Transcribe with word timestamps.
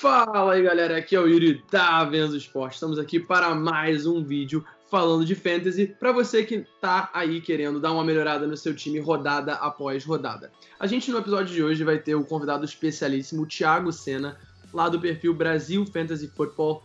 Fala 0.00 0.52
aí 0.52 0.62
galera, 0.62 0.96
aqui 0.96 1.16
é 1.16 1.20
o 1.20 1.26
Yuri 1.26 1.60
da 1.72 2.04
Venzo 2.04 2.36
Esporte. 2.36 2.74
Estamos 2.74 3.00
aqui 3.00 3.18
para 3.18 3.52
mais 3.52 4.06
um 4.06 4.22
vídeo 4.22 4.64
falando 4.88 5.24
de 5.24 5.34
fantasy 5.34 5.88
para 5.88 6.12
você 6.12 6.44
que 6.44 6.64
tá 6.80 7.10
aí 7.12 7.40
querendo 7.40 7.80
dar 7.80 7.90
uma 7.90 8.04
melhorada 8.04 8.46
no 8.46 8.56
seu 8.56 8.76
time 8.76 9.00
rodada 9.00 9.54
após 9.54 10.04
rodada. 10.04 10.52
A 10.78 10.86
gente 10.86 11.10
no 11.10 11.18
episódio 11.18 11.52
de 11.52 11.64
hoje 11.64 11.82
vai 11.82 11.98
ter 11.98 12.14
o 12.14 12.24
convidado 12.24 12.64
especialíssimo 12.64 13.44
Thiago 13.44 13.90
Sena, 13.90 14.38
lá 14.72 14.88
do 14.88 15.00
perfil 15.00 15.34
Brasil 15.34 15.84
Fantasy 15.84 16.28
Football, 16.28 16.80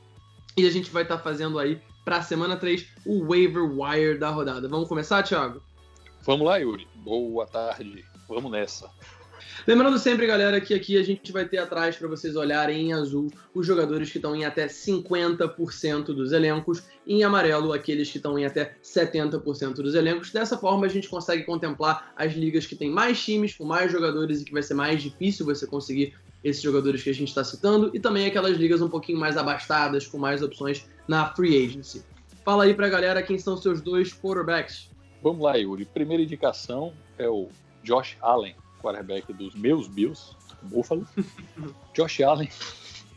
e 0.58 0.66
a 0.66 0.72
gente 0.72 0.90
vai 0.90 1.04
estar 1.04 1.18
tá 1.18 1.24
fazendo 1.24 1.60
aí 1.60 1.80
para 2.04 2.18
a 2.18 2.24
semana 2.24 2.58
3 2.58 2.84
o 3.06 3.28
waiver 3.28 3.64
wire 3.64 4.18
da 4.18 4.32
rodada. 4.32 4.68
Vamos 4.68 4.90
começar, 4.90 5.22
Thiago? 5.22 5.62
Vamos 6.24 6.48
lá, 6.48 6.58
Yuri. 6.58 6.88
Boa 6.96 7.46
tarde. 7.46 8.04
Vamos 8.28 8.52
nessa. 8.52 8.90
Lembrando 9.66 9.98
sempre, 9.98 10.28
galera, 10.28 10.60
que 10.60 10.74
aqui 10.74 10.98
a 10.98 11.04
gente 11.04 11.32
vai 11.32 11.46
ter 11.46 11.58
atrás 11.58 11.96
para 11.96 12.10
vocês 12.10 12.36
olharem 12.36 12.90
em 12.90 12.94
azul 12.94 13.32
os 13.56 13.66
jogadores 13.66 14.12
que 14.12 14.18
estão 14.18 14.36
em 14.36 14.44
até 14.44 14.68
50% 14.68 16.08
dos 16.08 16.34
elencos, 16.34 16.84
e 17.08 17.16
em 17.16 17.24
amarelo 17.24 17.72
aqueles 17.72 18.12
que 18.12 18.18
estão 18.18 18.38
em 18.38 18.46
até 18.46 18.76
70% 18.84 19.76
dos 19.76 19.96
elencos. 19.96 20.32
Dessa 20.32 20.58
forma 20.58 20.86
a 20.86 20.90
gente 20.90 21.08
consegue 21.08 21.44
contemplar 21.44 22.12
as 22.18 22.34
ligas 22.34 22.66
que 22.66 22.76
têm 22.76 22.90
mais 22.90 23.24
times, 23.24 23.56
com 23.56 23.64
mais 23.64 23.90
jogadores 23.90 24.42
e 24.42 24.46
que 24.46 24.52
vai 24.52 24.62
ser 24.62 24.74
mais 24.74 25.02
difícil 25.02 25.46
você 25.46 25.66
conseguir 25.66 26.14
esses 26.44 26.62
jogadores 26.62 27.02
que 27.02 27.10
a 27.10 27.14
gente 27.14 27.30
está 27.30 27.42
citando, 27.42 27.90
e 27.94 28.02
também 28.02 28.26
aquelas 28.26 28.58
ligas 28.58 28.82
um 28.82 28.90
pouquinho 28.90 29.18
mais 29.18 29.38
abastadas, 29.38 30.06
com 30.06 30.18
mais 30.18 30.44
opções 30.44 30.86
na 31.08 31.34
free 31.34 31.66
agency. 31.66 32.04
Fala 32.44 32.66
aí 32.66 32.74
pra 32.74 32.90
galera 32.90 33.24
quem 33.24 33.38
são 33.38 33.56
seus 33.56 33.80
dois 33.80 34.14
quarterbacks. 34.14 34.90
Vamos 35.22 35.42
lá, 35.42 35.56
Yuri. 35.56 35.86
Primeira 35.86 36.22
indicação 36.22 36.92
é 37.18 37.30
o 37.30 37.48
Josh 37.82 38.18
Allen 38.22 38.56
quarterback 38.84 39.32
dos 39.32 39.56
meus 39.56 39.88
Bills, 39.88 40.36
Buffalo. 40.62 41.08
Josh 41.96 42.22
Allen, 42.22 42.50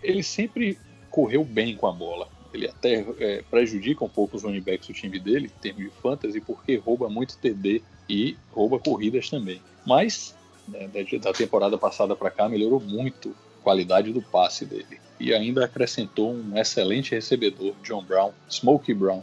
ele 0.02 0.22
sempre 0.22 0.78
correu 1.10 1.44
bem 1.44 1.76
com 1.76 1.88
a 1.88 1.92
bola. 1.92 2.28
Ele 2.54 2.68
até 2.68 3.04
é, 3.18 3.42
prejudica 3.50 4.04
um 4.04 4.08
pouco 4.08 4.36
os 4.36 4.44
running 4.44 4.60
backs 4.60 4.86
do 4.86 4.94
time 4.94 5.18
dele, 5.18 5.46
em 5.46 5.60
termos 5.60 5.84
de 5.84 5.90
fantasy, 6.00 6.40
porque 6.40 6.76
rouba 6.76 7.08
muito 7.08 7.36
TD 7.36 7.82
e 8.08 8.36
rouba 8.52 8.78
corridas 8.78 9.28
também. 9.28 9.60
Mas, 9.84 10.34
né, 10.68 10.88
da 11.20 11.32
temporada 11.32 11.76
passada 11.76 12.14
para 12.14 12.30
cá, 12.30 12.48
melhorou 12.48 12.80
muito 12.80 13.34
a 13.60 13.64
qualidade 13.64 14.12
do 14.12 14.22
passe 14.22 14.64
dele. 14.64 15.00
E 15.18 15.34
ainda 15.34 15.64
acrescentou 15.64 16.32
um 16.32 16.56
excelente 16.56 17.14
recebedor, 17.14 17.74
John 17.82 18.02
Brown, 18.02 18.32
Smokey 18.48 18.94
Brown, 18.94 19.22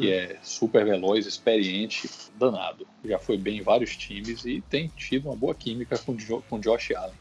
que 0.00 0.10
é 0.10 0.38
super 0.42 0.84
veloz, 0.84 1.26
experiente, 1.26 2.08
danado. 2.38 2.86
Já 3.04 3.18
foi 3.18 3.36
bem 3.36 3.58
em 3.58 3.62
vários 3.62 3.96
times 3.96 4.44
e 4.44 4.60
tem 4.60 4.90
tido 4.96 5.26
uma 5.28 5.36
boa 5.36 5.54
química 5.54 5.98
com, 5.98 6.16
com 6.48 6.60
Josh 6.60 6.92
Allen. 6.92 7.14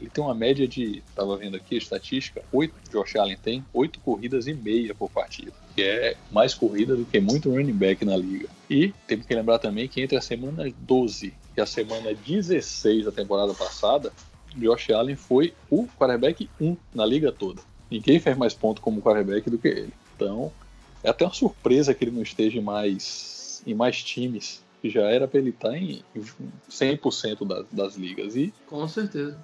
Ele 0.00 0.10
tem 0.10 0.22
uma 0.22 0.34
média 0.34 0.66
de, 0.66 1.02
estava 1.08 1.36
vendo 1.36 1.56
aqui 1.56 1.74
a 1.74 1.78
estatística, 1.78 2.42
oito, 2.52 2.74
Josh 2.90 3.16
Allen 3.16 3.36
tem 3.36 3.64
oito 3.74 3.98
corridas 4.00 4.46
e 4.46 4.54
meia 4.54 4.94
por 4.94 5.10
partida, 5.10 5.52
que 5.74 5.82
é 5.82 6.16
mais 6.30 6.54
corrida 6.54 6.94
do 6.94 7.04
que 7.04 7.18
muito 7.18 7.50
running 7.50 7.72
back 7.72 8.04
na 8.04 8.16
liga. 8.16 8.48
E 8.70 8.94
temos 9.08 9.26
que 9.26 9.34
lembrar 9.34 9.58
também 9.58 9.88
que 9.88 10.00
entre 10.00 10.16
a 10.16 10.20
semana 10.20 10.72
12 10.78 11.34
e 11.56 11.60
a 11.60 11.66
semana 11.66 12.14
16 12.14 13.06
da 13.06 13.12
temporada 13.12 13.52
passada, 13.54 14.12
Josh 14.54 14.90
Allen 14.90 15.16
foi 15.16 15.52
o 15.68 15.88
quarterback 15.98 16.48
1 16.60 16.76
na 16.94 17.04
liga 17.04 17.32
toda. 17.32 17.60
Ninguém 17.90 18.20
fez 18.20 18.36
mais 18.36 18.54
ponto 18.54 18.80
como 18.80 19.02
quarterback 19.02 19.50
do 19.50 19.58
que 19.58 19.68
ele. 19.68 19.92
Então, 20.14 20.52
é 21.02 21.10
até 21.10 21.24
uma 21.24 21.34
surpresa 21.34 21.94
que 21.94 22.04
ele 22.04 22.10
não 22.10 22.22
esteja 22.22 22.58
em 22.58 22.62
mais, 22.62 23.62
em 23.66 23.74
mais 23.74 24.02
times, 24.02 24.62
que 24.80 24.90
já 24.90 25.02
era 25.02 25.26
para 25.26 25.40
ele 25.40 25.50
estar 25.50 25.70
tá 25.70 25.78
em 25.78 26.02
100% 26.70 27.46
das, 27.46 27.66
das 27.70 27.96
ligas. 27.96 28.36
E, 28.36 28.52
Com 28.66 28.86
certeza. 28.86 29.38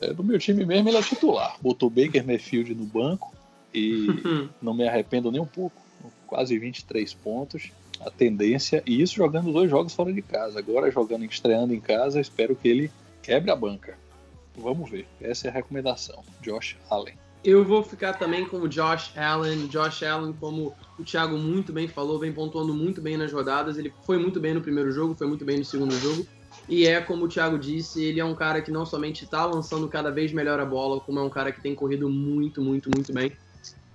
É, 0.00 0.12
do 0.12 0.22
meu 0.22 0.38
time 0.38 0.64
mesmo, 0.64 0.88
ele 0.88 0.98
é 0.98 1.02
titular. 1.02 1.56
Botou 1.60 1.88
Baker 1.88 2.24
Mayfield 2.24 2.74
no 2.74 2.84
banco 2.84 3.32
e 3.74 4.06
não 4.60 4.74
me 4.74 4.86
arrependo 4.86 5.30
nem 5.30 5.40
um 5.40 5.46
pouco. 5.46 5.80
Quase 6.26 6.58
23 6.58 7.14
pontos. 7.14 7.70
A 8.00 8.10
tendência, 8.10 8.80
e 8.86 9.02
isso 9.02 9.16
jogando 9.16 9.52
dois 9.52 9.68
jogos 9.68 9.92
fora 9.92 10.12
de 10.12 10.22
casa. 10.22 10.58
Agora 10.58 10.90
jogando, 10.90 11.24
estreando 11.24 11.74
em 11.74 11.80
casa, 11.80 12.20
espero 12.20 12.54
que 12.54 12.68
ele 12.68 12.92
quebre 13.22 13.50
a 13.50 13.56
banca. 13.56 13.98
Vamos 14.56 14.88
ver. 14.88 15.06
Essa 15.20 15.48
é 15.48 15.50
a 15.50 15.54
recomendação. 15.54 16.22
Josh 16.40 16.76
Allen. 16.88 17.14
Eu 17.44 17.64
vou 17.64 17.82
ficar 17.82 18.14
também 18.14 18.44
com 18.46 18.58
o 18.58 18.68
Josh 18.68 19.16
Allen. 19.16 19.66
Josh 19.68 20.02
Allen, 20.02 20.32
como 20.32 20.74
o 20.98 21.04
Thiago 21.04 21.38
muito 21.38 21.72
bem 21.72 21.86
falou, 21.86 22.18
vem 22.18 22.32
pontuando 22.32 22.74
muito 22.74 23.00
bem 23.00 23.16
nas 23.16 23.32
rodadas. 23.32 23.78
Ele 23.78 23.92
foi 24.04 24.18
muito 24.18 24.40
bem 24.40 24.54
no 24.54 24.60
primeiro 24.60 24.90
jogo, 24.90 25.14
foi 25.14 25.26
muito 25.26 25.44
bem 25.44 25.58
no 25.58 25.64
segundo 25.64 25.94
jogo. 25.98 26.26
E 26.68 26.86
é 26.86 27.00
como 27.00 27.24
o 27.24 27.28
Thiago 27.28 27.58
disse, 27.58 28.02
ele 28.02 28.20
é 28.20 28.24
um 28.24 28.34
cara 28.34 28.60
que 28.60 28.70
não 28.70 28.84
somente 28.84 29.24
está 29.24 29.44
lançando 29.46 29.88
cada 29.88 30.10
vez 30.10 30.32
melhor 30.32 30.60
a 30.60 30.66
bola, 30.66 31.00
como 31.00 31.18
é 31.18 31.22
um 31.22 31.30
cara 31.30 31.52
que 31.52 31.62
tem 31.62 31.74
corrido 31.74 32.10
muito, 32.10 32.60
muito, 32.60 32.90
muito 32.94 33.12
bem. 33.12 33.32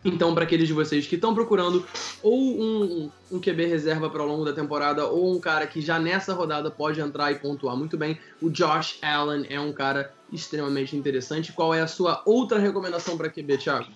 Então, 0.05 0.35
para 0.35 0.43
aqueles 0.43 0.67
de 0.67 0.73
vocês 0.73 1.07
que 1.07 1.15
estão 1.15 1.33
procurando 1.33 1.85
ou 2.21 2.37
um, 2.37 3.09
um 3.31 3.39
QB 3.39 3.65
reserva 3.65 4.09
para 4.09 4.21
o 4.21 4.27
longo 4.27 4.43
da 4.43 4.51
temporada, 4.51 5.07
ou 5.07 5.33
um 5.33 5.39
cara 5.39 5.65
que 5.65 5.79
já 5.79 5.97
nessa 5.97 6.33
rodada 6.33 6.69
pode 6.69 6.99
entrar 6.99 7.31
e 7.31 7.35
pontuar 7.35 7.77
muito 7.77 7.97
bem, 7.97 8.17
o 8.41 8.49
Josh 8.49 8.97
Allen 9.01 9.45
é 9.49 9.59
um 9.59 9.71
cara 9.71 10.13
extremamente 10.31 10.95
interessante. 10.95 11.53
Qual 11.53 11.73
é 11.73 11.81
a 11.81 11.87
sua 11.87 12.21
outra 12.25 12.59
recomendação 12.59 13.17
para 13.17 13.29
QB, 13.29 13.57
Thiago? 13.57 13.87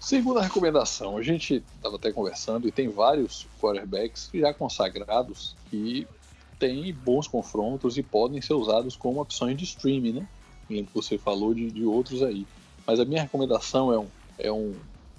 Segunda 0.00 0.40
recomendação, 0.40 1.16
a 1.16 1.22
gente 1.22 1.62
estava 1.76 1.96
até 1.96 2.12
conversando 2.12 2.68
e 2.68 2.72
tem 2.72 2.88
vários 2.88 3.46
quarterbacks 3.60 4.30
já 4.32 4.54
consagrados 4.54 5.56
que 5.70 6.06
têm 6.58 6.92
bons 6.94 7.26
confrontos 7.26 7.96
e 7.96 8.02
podem 8.02 8.40
ser 8.40 8.54
usados 8.54 8.96
como 8.96 9.20
opções 9.20 9.56
de 9.56 9.64
streaming, 9.64 10.12
né? 10.12 10.28
Lembro 10.70 10.86
que 10.86 10.94
você 10.94 11.18
falou 11.18 11.52
de, 11.54 11.70
de 11.70 11.84
outros 11.84 12.22
aí. 12.22 12.46
Mas 12.86 13.00
a 13.00 13.04
minha 13.04 13.22
recomendação 13.22 13.92
é 13.92 13.98
um, 13.98 14.06
é 14.38 14.52
um 14.52 14.74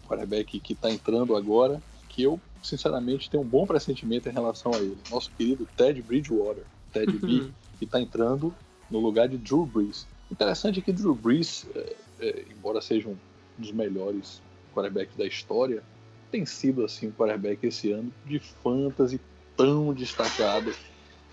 quarterback 0.09 0.59
que 0.59 0.73
está 0.73 0.89
entrando 0.89 1.35
agora, 1.35 1.81
que 2.09 2.23
eu, 2.23 2.39
sinceramente, 2.63 3.29
tenho 3.29 3.43
um 3.43 3.47
bom 3.47 3.65
pressentimento 3.65 4.27
em 4.27 4.31
relação 4.31 4.73
a 4.73 4.77
ele. 4.77 4.97
Nosso 5.11 5.31
querido 5.37 5.67
Ted 5.77 6.01
Bridgewater, 6.01 6.63
Ted 6.91 7.11
B, 7.19 7.51
que 7.77 7.85
está 7.85 8.01
entrando 8.01 8.53
no 8.89 8.99
lugar 8.99 9.29
de 9.29 9.37
Drew 9.37 9.65
Brees. 9.65 10.07
Interessante 10.31 10.81
que 10.81 10.91
Drew 10.91 11.13
Brees, 11.13 11.65
é, 11.75 11.95
é, 12.19 12.45
embora 12.49 12.81
seja 12.81 13.07
um 13.07 13.15
dos 13.57 13.71
melhores 13.71 14.41
quarterbacks 14.73 15.15
da 15.15 15.25
história, 15.25 15.83
tem 16.31 16.45
sido 16.45 16.83
assim 16.83 17.07
um 17.07 17.11
quarterback 17.11 17.65
esse 17.65 17.91
ano 17.91 18.11
de 18.25 18.39
fantasy 18.39 19.19
tão 19.55 19.93
destacado 19.93 20.73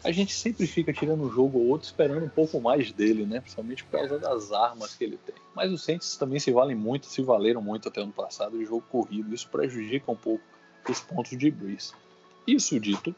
a 0.04 0.12
gente 0.12 0.32
sempre 0.34 0.66
fica 0.66 0.92
tirando 0.92 1.24
um 1.24 1.30
jogo 1.30 1.58
ou 1.58 1.68
outro 1.68 1.86
esperando 1.86 2.24
um 2.24 2.28
pouco 2.28 2.60
mais 2.60 2.92
dele, 2.92 3.26
né? 3.26 3.40
Principalmente 3.40 3.84
por 3.84 3.98
causa 3.98 4.18
das 4.18 4.52
armas 4.52 4.94
que 4.94 5.04
ele 5.04 5.18
tem. 5.18 5.34
Mas 5.54 5.72
os 5.72 5.82
Saints 5.82 6.16
também 6.16 6.38
se 6.38 6.52
valem 6.52 6.76
muito, 6.76 7.06
se 7.06 7.22
valeram 7.22 7.60
muito 7.60 7.88
até 7.88 8.00
ano 8.00 8.12
passado 8.12 8.58
de 8.58 8.64
jogo 8.64 8.84
corrido. 8.88 9.34
Isso 9.34 9.48
prejudica 9.48 10.10
um 10.10 10.16
pouco 10.16 10.42
os 10.88 11.00
pontos 11.00 11.36
de 11.36 11.50
Breeze. 11.50 11.92
Isso 12.46 12.78
dito, 12.78 13.14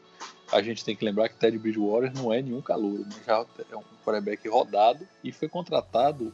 a 0.51 0.61
gente 0.61 0.83
tem 0.83 0.95
que 0.95 1.05
lembrar 1.05 1.29
que 1.29 1.35
Ted 1.35 1.57
Bridgewater 1.57 2.11
não 2.15 2.33
é 2.33 2.41
nenhum 2.41 2.61
calor, 2.61 2.99
né? 2.99 3.15
já 3.25 3.45
é 3.71 3.75
um 3.75 3.83
quarterback 4.03 4.47
rodado 4.47 5.07
e 5.23 5.31
foi 5.31 5.47
contratado. 5.47 6.33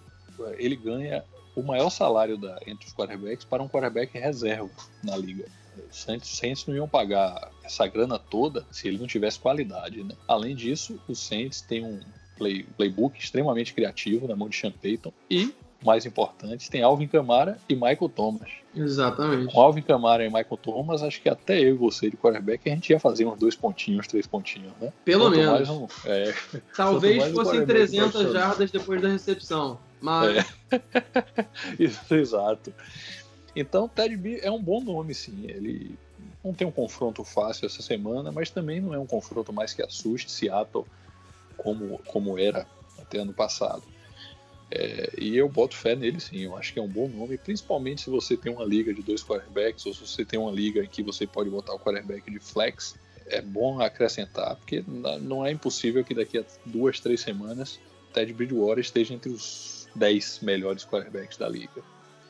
Ele 0.57 0.75
ganha 0.75 1.23
o 1.55 1.61
maior 1.61 1.89
salário 1.89 2.37
da, 2.37 2.59
entre 2.65 2.87
os 2.87 2.93
quarterbacks 2.93 3.45
para 3.45 3.63
um 3.63 3.67
quarterback 3.67 4.17
reserva 4.17 4.69
na 5.03 5.17
liga. 5.17 5.45
Os 5.89 5.97
Saints, 5.97 6.29
Saints 6.29 6.65
não 6.65 6.75
iam 6.75 6.87
pagar 6.87 7.51
essa 7.63 7.87
grana 7.87 8.17
toda 8.17 8.65
se 8.71 8.87
ele 8.87 8.97
não 8.97 9.07
tivesse 9.07 9.39
qualidade. 9.39 10.03
Né? 10.03 10.15
Além 10.27 10.55
disso, 10.55 10.99
os 11.07 11.19
Saints 11.19 11.61
têm 11.61 11.83
um 11.83 11.99
play, 12.37 12.63
playbook 12.77 13.19
extremamente 13.19 13.73
criativo 13.73 14.27
na 14.27 14.35
mão 14.35 14.49
de 14.49 14.57
Sean 14.57 14.71
Payton 14.71 15.11
e 15.29 15.53
mais 15.85 16.05
importantes, 16.05 16.67
tem 16.67 16.81
Alvin 16.81 17.07
Kamara 17.07 17.59
e 17.69 17.75
Michael 17.75 18.09
Thomas. 18.09 18.49
Exatamente. 18.75 19.53
Com 19.53 19.61
Alvin 19.61 19.83
Kamara 19.83 20.25
e 20.25 20.27
Michael 20.27 20.57
Thomas, 20.61 21.03
acho 21.03 21.21
que 21.21 21.29
até 21.29 21.59
eu 21.59 21.75
e 21.75 21.77
você 21.77 22.09
de 22.09 22.17
quarterback, 22.17 22.67
a 22.67 22.73
gente 22.73 22.89
ia 22.89 22.99
fazer 22.99 23.25
uns 23.25 23.37
dois 23.37 23.55
pontinhos, 23.55 24.07
três 24.07 24.25
pontinhos, 24.25 24.73
né? 24.81 24.91
Pelo 25.05 25.25
Quanto 25.25 25.37
menos. 25.37 25.69
Um, 25.69 25.87
é, 26.05 26.33
Talvez 26.75 27.31
fossem 27.31 27.65
300 27.65 28.33
jardas 28.33 28.71
depois 28.71 29.01
da 29.01 29.09
recepção, 29.09 29.77
mas... 30.01 30.45
É. 30.71 31.45
Exato. 32.15 32.73
Então, 33.55 33.87
Ted 33.87 34.15
B 34.17 34.39
é 34.43 34.51
um 34.51 34.61
bom 34.61 34.83
nome, 34.83 35.13
sim. 35.13 35.45
Ele 35.47 35.97
não 36.43 36.53
tem 36.53 36.67
um 36.67 36.71
confronto 36.71 37.23
fácil 37.23 37.65
essa 37.65 37.81
semana, 37.81 38.31
mas 38.31 38.49
também 38.49 38.81
não 38.81 38.93
é 38.93 38.99
um 38.99 39.07
confronto 39.07 39.53
mais 39.53 39.73
que 39.73 39.81
assuste 39.81 40.31
Seattle 40.31 40.85
como, 41.57 41.99
como 42.07 42.37
era 42.37 42.67
até 42.99 43.19
ano 43.19 43.33
passado. 43.33 43.83
É, 44.69 45.13
e 45.17 45.37
eu 45.37 45.47
boto 45.47 45.75
fé 45.75 45.95
nele 45.95 46.19
sim, 46.19 46.39
eu 46.39 46.57
acho 46.57 46.73
que 46.73 46.79
é 46.79 46.81
um 46.81 46.87
bom 46.87 47.07
nome, 47.07 47.37
principalmente 47.37 48.01
se 48.01 48.09
você 48.09 48.35
tem 48.35 48.51
uma 48.51 48.65
liga 48.65 48.93
de 48.93 49.03
dois 49.03 49.23
quarterbacks 49.23 49.85
ou 49.85 49.93
se 49.93 50.01
você 50.01 50.25
tem 50.25 50.39
uma 50.39 50.51
liga 50.51 50.83
em 50.83 50.87
que 50.87 51.03
você 51.03 51.27
pode 51.27 51.51
botar 51.51 51.73
o 51.73 51.79
quarterback 51.79 52.29
de 52.29 52.39
flex, 52.39 52.95
é 53.27 53.41
bom 53.41 53.79
acrescentar, 53.79 54.55
porque 54.55 54.83
não 55.21 55.45
é 55.45 55.51
impossível 55.51 56.03
que 56.03 56.13
daqui 56.13 56.39
a 56.39 56.43
duas, 56.65 56.99
três 56.99 57.21
semanas 57.21 57.79
Ted 58.13 58.33
Bridgewater 58.33 58.79
esteja 58.79 59.13
entre 59.13 59.29
os 59.29 59.87
10 59.95 60.39
melhores 60.41 60.85
quarterbacks 60.85 61.37
da 61.37 61.47
liga. 61.47 61.83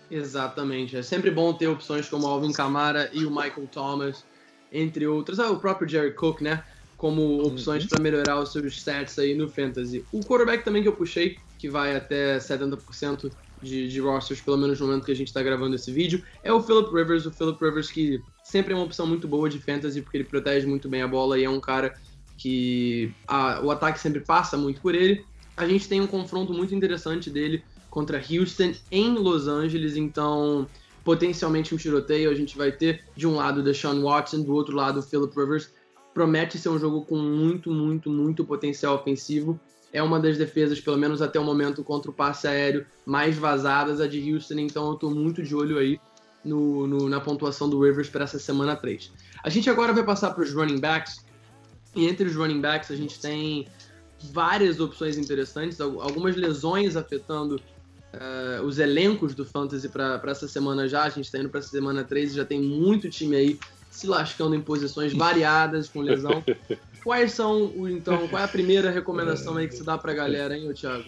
Exatamente. 0.09 0.95
É 0.95 1.01
sempre 1.01 1.31
bom 1.31 1.53
ter 1.53 1.67
opções 1.67 2.07
como 2.07 2.27
Alvin 2.27 2.51
Kamara 2.51 3.09
e 3.13 3.25
o 3.25 3.29
Michael 3.29 3.67
Thomas, 3.71 4.23
entre 4.71 5.07
outros. 5.07 5.39
Ah, 5.39 5.51
o 5.51 5.59
próprio 5.59 5.87
Jerry 5.87 6.13
Cook, 6.13 6.41
né? 6.41 6.63
Como 6.97 7.43
opções 7.45 7.83
uhum. 7.83 7.89
para 7.89 7.99
melhorar 7.99 8.39
os 8.39 8.51
seus 8.51 8.73
stats 8.77 9.19
aí 9.19 9.35
no 9.35 9.49
Fantasy. 9.49 10.05
O 10.11 10.21
quarterback 10.21 10.63
também 10.63 10.81
que 10.81 10.87
eu 10.87 10.95
puxei, 10.95 11.37
que 11.57 11.69
vai 11.69 11.95
até 11.95 12.37
70% 12.37 13.31
de, 13.61 13.87
de 13.87 13.99
rosters, 13.99 14.41
pelo 14.41 14.57
menos 14.57 14.79
no 14.79 14.87
momento 14.87 15.05
que 15.05 15.11
a 15.11 15.15
gente 15.15 15.27
está 15.27 15.41
gravando 15.41 15.75
esse 15.75 15.91
vídeo, 15.91 16.23
é 16.43 16.53
o 16.53 16.61
Philip 16.61 16.93
Rivers. 16.93 17.25
O 17.25 17.31
Philip 17.31 17.63
Rivers 17.63 17.91
que 17.91 18.19
sempre 18.43 18.73
é 18.73 18.75
uma 18.75 18.85
opção 18.85 19.07
muito 19.07 19.27
boa 19.27 19.49
de 19.49 19.59
fantasy, 19.59 20.01
porque 20.01 20.17
ele 20.17 20.25
protege 20.25 20.67
muito 20.67 20.87
bem 20.87 21.01
a 21.01 21.07
bola 21.07 21.37
e 21.37 21.43
é 21.43 21.49
um 21.49 21.59
cara 21.59 21.93
que 22.37 23.11
a, 23.27 23.61
o 23.61 23.71
ataque 23.71 23.99
sempre 23.99 24.21
passa 24.21 24.55
muito 24.55 24.81
por 24.81 24.93
ele. 24.93 25.23
A 25.57 25.67
gente 25.67 25.87
tem 25.87 26.01
um 26.01 26.07
confronto 26.07 26.53
muito 26.53 26.75
interessante 26.75 27.29
dele 27.29 27.63
contra 27.95 28.21
Houston 28.21 28.73
em 28.91 29.13
Los 29.13 29.47
Angeles, 29.47 29.95
então 29.95 30.67
potencialmente 31.01 31.73
um 31.73 31.77
tiroteio. 31.77 32.29
A 32.29 32.35
gente 32.35 32.57
vai 32.57 32.69
ter 32.69 33.05
de 33.15 33.25
um 33.25 33.35
lado 33.35 33.63
Deshaun 33.63 34.03
Watson, 34.03 34.41
do 34.41 34.53
outro 34.53 34.75
lado 34.75 35.01
Philip 35.01 35.33
Rivers. 35.33 35.71
Promete 36.13 36.57
ser 36.57 36.67
um 36.67 36.77
jogo 36.77 37.05
com 37.05 37.15
muito, 37.15 37.71
muito, 37.71 38.09
muito 38.09 38.43
potencial 38.43 38.95
ofensivo. 38.95 39.57
É 39.93 40.03
uma 40.03 40.19
das 40.19 40.37
defesas, 40.37 40.81
pelo 40.81 40.97
menos 40.97 41.21
até 41.21 41.39
o 41.39 41.43
momento, 41.45 41.85
contra 41.85 42.11
o 42.11 42.13
passe 42.13 42.49
aéreo 42.49 42.85
mais 43.05 43.37
vazadas, 43.37 44.01
a 44.01 44.07
de 44.07 44.29
Houston, 44.29 44.55
então 44.55 44.87
eu 44.87 44.95
estou 44.95 45.09
muito 45.09 45.41
de 45.41 45.55
olho 45.55 45.77
aí 45.77 45.97
no, 46.43 46.85
no, 46.85 47.07
na 47.07 47.21
pontuação 47.21 47.69
do 47.69 47.81
Rivers 47.81 48.09
para 48.09 48.25
essa 48.25 48.37
semana 48.37 48.75
3. 48.75 49.09
A 49.41 49.49
gente 49.49 49.69
agora 49.69 49.93
vai 49.93 50.03
passar 50.03 50.31
para 50.31 50.43
os 50.43 50.53
running 50.53 50.81
backs, 50.81 51.23
e 51.95 52.05
entre 52.07 52.25
os 52.25 52.35
running 52.35 52.59
backs 52.59 52.91
a 52.91 52.95
gente 52.95 53.21
tem 53.21 53.67
várias 54.33 54.81
opções 54.81 55.17
interessantes, 55.17 55.79
algumas 55.79 56.35
lesões 56.35 56.97
afetando 56.97 57.61
uh, 58.15 58.63
os 58.63 58.79
elencos 58.79 59.35
do 59.35 59.45
Fantasy 59.45 59.89
para 59.89 60.21
essa 60.25 60.47
semana 60.47 60.87
já. 60.87 61.03
A 61.03 61.09
gente 61.09 61.25
está 61.25 61.37
indo 61.37 61.49
para 61.49 61.59
essa 61.59 61.69
semana 61.69 62.03
3 62.03 62.31
e 62.31 62.35
já 62.35 62.45
tem 62.45 62.61
muito 62.61 63.09
time 63.09 63.35
aí 63.35 63.59
se 63.89 64.07
lascando 64.07 64.55
em 64.55 64.61
posições 64.61 65.13
variadas 65.13 65.87
com 65.87 66.01
lesão. 66.01 66.43
Quais 67.03 67.31
são, 67.31 67.71
então, 67.87 68.27
qual 68.27 68.41
é 68.41 68.45
a 68.45 68.47
primeira 68.47 68.89
recomendação 68.89 69.57
aí 69.57 69.67
que 69.67 69.75
você 69.75 69.83
dá 69.83 69.95
para 69.95 70.11
a 70.11 70.15
galera, 70.15 70.57
hein, 70.57 70.73
Thiago? 70.73 71.05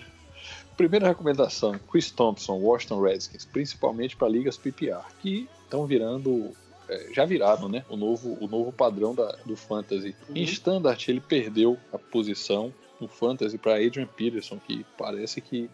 Primeira 0.78 1.08
recomendação, 1.08 1.78
Chris 1.92 2.12
Thompson, 2.12 2.54
Washington 2.54 3.02
Redskins, 3.02 3.46
principalmente 3.46 4.16
para 4.16 4.30
ligas 4.30 4.58
PPR, 4.58 5.04
que 5.20 5.50
estão 5.64 5.88
virando, 5.88 6.52
é, 6.88 7.12
já 7.16 7.26
viraram, 7.26 7.68
né, 7.68 7.84
o 7.90 7.98
novo, 7.98 8.38
o 8.40 8.48
novo 8.48 8.72
padrão 8.72 9.16
da, 9.16 9.36
do 9.44 9.56
Fantasy. 9.56 10.16
Uhum. 10.30 10.36
Em 10.36 10.44
Standard, 10.44 11.04
ele 11.10 11.20
perdeu 11.20 11.80
a 11.92 11.98
posição 11.98 12.72
no 13.02 13.08
Fantasy 13.08 13.58
para 13.58 13.84
Adrian 13.84 14.06
Peterson, 14.06 14.60
que 14.60 14.86
parece 14.96 15.42
que 15.42 15.68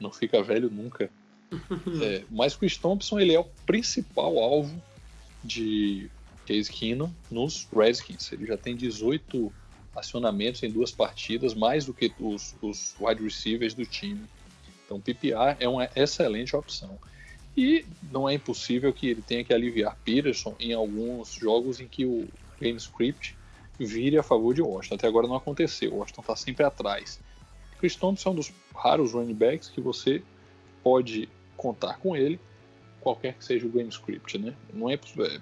não 0.00 0.10
fica 0.10 0.42
velho 0.42 0.70
nunca. 0.70 1.10
é, 2.02 2.24
mas 2.30 2.56
Chris 2.56 2.76
Thompson 2.76 3.18
ele 3.18 3.34
é 3.34 3.40
o 3.40 3.44
principal 3.66 4.38
alvo 4.38 4.80
de 5.42 6.08
Case 6.46 6.70
Keenum 6.70 7.12
nos 7.30 7.68
Redskins. 7.72 8.32
Ele 8.32 8.46
já 8.46 8.56
tem 8.56 8.76
18 8.76 9.52
acionamentos 9.94 10.62
em 10.62 10.70
duas 10.70 10.92
partidas, 10.92 11.54
mais 11.54 11.84
do 11.84 11.94
que 11.94 12.12
os, 12.18 12.54
os 12.62 12.94
wide 13.00 13.22
receivers 13.22 13.74
do 13.74 13.84
time. 13.84 14.22
Então, 14.84 15.00
PPR 15.00 15.56
é 15.58 15.68
uma 15.68 15.88
excelente 15.94 16.54
opção. 16.54 16.98
E 17.56 17.84
não 18.10 18.28
é 18.28 18.34
impossível 18.34 18.92
que 18.92 19.08
ele 19.08 19.22
tenha 19.22 19.44
que 19.44 19.52
aliviar 19.52 19.96
Peterson 20.04 20.54
em 20.58 20.72
alguns 20.72 21.32
jogos 21.34 21.80
em 21.80 21.86
que 21.86 22.04
o 22.04 22.28
game 22.60 22.78
script 22.78 23.36
vire 23.78 24.18
a 24.18 24.22
favor 24.22 24.54
de 24.54 24.62
Washington. 24.62 24.94
Até 24.94 25.08
agora 25.08 25.26
não 25.26 25.36
aconteceu. 25.36 25.94
Washington 25.94 26.20
está 26.20 26.36
sempre 26.36 26.64
atrás. 26.64 27.20
Chris 27.80 27.96
Thompson 27.96 28.28
é 28.28 28.32
um 28.32 28.36
dos 28.36 28.52
raros 28.74 29.12
running 29.12 29.34
backs 29.34 29.70
que 29.70 29.80
você 29.80 30.22
pode 30.84 31.28
contar 31.56 31.98
com 31.98 32.14
ele, 32.14 32.38
qualquer 33.00 33.34
que 33.34 33.44
seja 33.44 33.66
o 33.66 33.70
game 33.70 33.88
script, 33.88 34.38
né? 34.38 34.54
Não 34.72 34.88
é, 34.90 34.94
é 34.94 35.40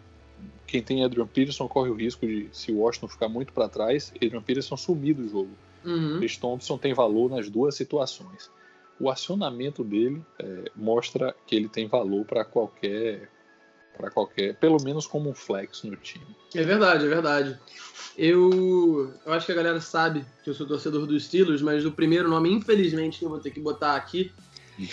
quem 0.64 0.80
tem 0.80 1.04
Adrian 1.04 1.26
Peterson 1.26 1.66
corre 1.66 1.90
o 1.90 1.94
risco 1.94 2.24
de, 2.24 2.48
se 2.52 2.70
o 2.70 2.78
Washington 2.78 3.08
ficar 3.08 3.28
muito 3.28 3.52
para 3.52 3.68
trás, 3.68 4.12
Adrian 4.14 4.40
Peterson 4.40 4.76
sumir 4.76 5.16
do 5.16 5.28
jogo. 5.28 5.50
Uhum. 5.84 6.18
Chris 6.18 6.36
Thompson 6.36 6.78
tem 6.78 6.94
valor 6.94 7.28
nas 7.28 7.50
duas 7.50 7.74
situações. 7.74 8.48
O 9.00 9.10
acionamento 9.10 9.82
dele 9.82 10.22
é, 10.38 10.70
mostra 10.76 11.34
que 11.44 11.56
ele 11.56 11.68
tem 11.68 11.88
valor 11.88 12.24
para 12.24 12.44
qualquer 12.44 13.28
para 13.98 14.10
qualquer, 14.10 14.54
pelo 14.56 14.82
menos 14.82 15.06
como 15.06 15.28
um 15.28 15.34
flex 15.34 15.82
no 15.82 15.96
time. 15.96 16.24
É 16.54 16.62
verdade, 16.62 17.04
é 17.04 17.08
verdade. 17.08 17.58
Eu, 18.16 19.12
eu 19.26 19.32
acho 19.32 19.46
que 19.46 19.52
a 19.52 19.54
galera 19.56 19.80
sabe 19.80 20.24
que 20.42 20.50
eu 20.50 20.54
sou 20.54 20.66
torcedor 20.66 21.06
dos 21.06 21.24
Steelers, 21.26 21.60
mas 21.60 21.84
o 21.84 21.92
primeiro 21.92 22.28
nome, 22.28 22.50
infelizmente, 22.50 23.18
que 23.18 23.24
eu 23.24 23.28
vou 23.28 23.40
ter 23.40 23.50
que 23.50 23.60
botar 23.60 23.96
aqui 23.96 24.32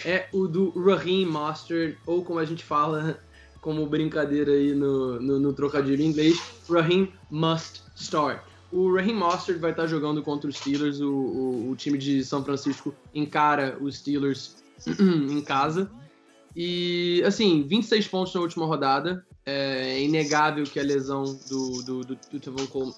é 0.04 0.28
o 0.34 0.48
do 0.48 0.72
Raheem 0.72 1.25
Mostert, 1.25 1.98
ou 2.06 2.25
como 2.25 2.40
a 2.40 2.46
gente 2.46 2.63
fala 2.63 3.19
como 3.62 3.86
brincadeira 3.88 4.52
aí 4.52 4.75
no, 4.75 5.19
no, 5.19 5.40
no 5.40 5.54
trocadilho 5.54 6.02
em 6.02 6.07
inglês, 6.07 6.40
Raheem 6.69 7.12
Must 7.30 7.81
Start. 7.96 8.42
O 8.72 8.94
Raheem 8.94 9.16
Mostert 9.16 9.60
vai 9.60 9.72
estar 9.72 9.88
jogando 9.88 10.22
contra 10.22 10.50
os 10.50 10.57
Steelers, 10.57 11.00
o, 11.00 11.12
o, 11.12 11.72
o 11.72 11.75
time 11.75 11.98
de 11.98 12.24
São 12.24 12.44
Francisco 12.44 12.94
encara 13.13 13.78
os 13.81 13.98
Steelers 13.98 14.57
em 14.88 15.42
casa. 15.42 15.90
E, 16.56 17.22
assim, 17.25 17.63
26 17.63 18.07
pontos 18.07 18.34
na 18.34 18.42
última 18.42 18.66
rodada. 18.66 19.25
É 19.46 20.02
inegável 20.02 20.63
que 20.63 20.80
a 20.80 20.84
lesão 20.84 21.24
do, 21.48 21.84
do, 21.84 22.02
do, 22.02 22.19
do 22.31 22.40
Tevon 22.40 22.66
Cole 22.66 22.94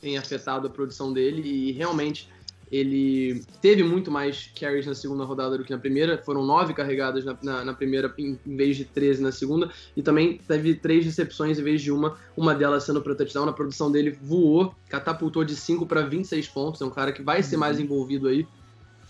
tenha 0.00 0.18
afetado 0.18 0.66
a 0.66 0.70
produção 0.70 1.12
dele 1.12 1.42
e 1.42 1.72
realmente 1.72 2.28
ele 2.70 3.44
teve 3.62 3.84
muito 3.84 4.10
mais 4.10 4.50
carries 4.58 4.86
na 4.86 4.94
segunda 4.94 5.24
rodada 5.24 5.56
do 5.56 5.64
que 5.64 5.72
na 5.72 5.78
primeira. 5.78 6.18
Foram 6.18 6.44
nove 6.44 6.74
carregadas 6.74 7.24
na, 7.24 7.38
na, 7.42 7.64
na, 7.64 7.72
primeira 7.74 8.12
em 8.18 8.36
vez 8.44 8.76
de 8.76 8.84
13 8.84 9.22
na 9.22 9.30
segunda. 9.30 9.70
E 9.96 10.02
também 10.02 10.38
teve 10.38 10.74
três 10.74 11.04
recepções 11.04 11.58
em 11.58 11.62
vez 11.62 11.80
de 11.80 11.92
uma, 11.92 12.16
uma 12.36 12.54
delas 12.54 12.82
sendo 12.84 13.00
para 13.00 13.14
touchdown. 13.14 13.48
A 13.48 13.52
produção 13.52 13.90
dele 13.90 14.18
voou, 14.20 14.74
catapultou 14.88 15.44
de 15.44 15.54
5 15.54 15.86
para 15.86 16.02
26 16.02 16.48
pontos. 16.48 16.80
É 16.80 16.84
um 16.84 16.90
cara 16.90 17.12
que 17.12 17.22
vai 17.22 17.42
ser 17.42 17.56
mais 17.56 17.78
envolvido 17.78 18.26
aí 18.26 18.46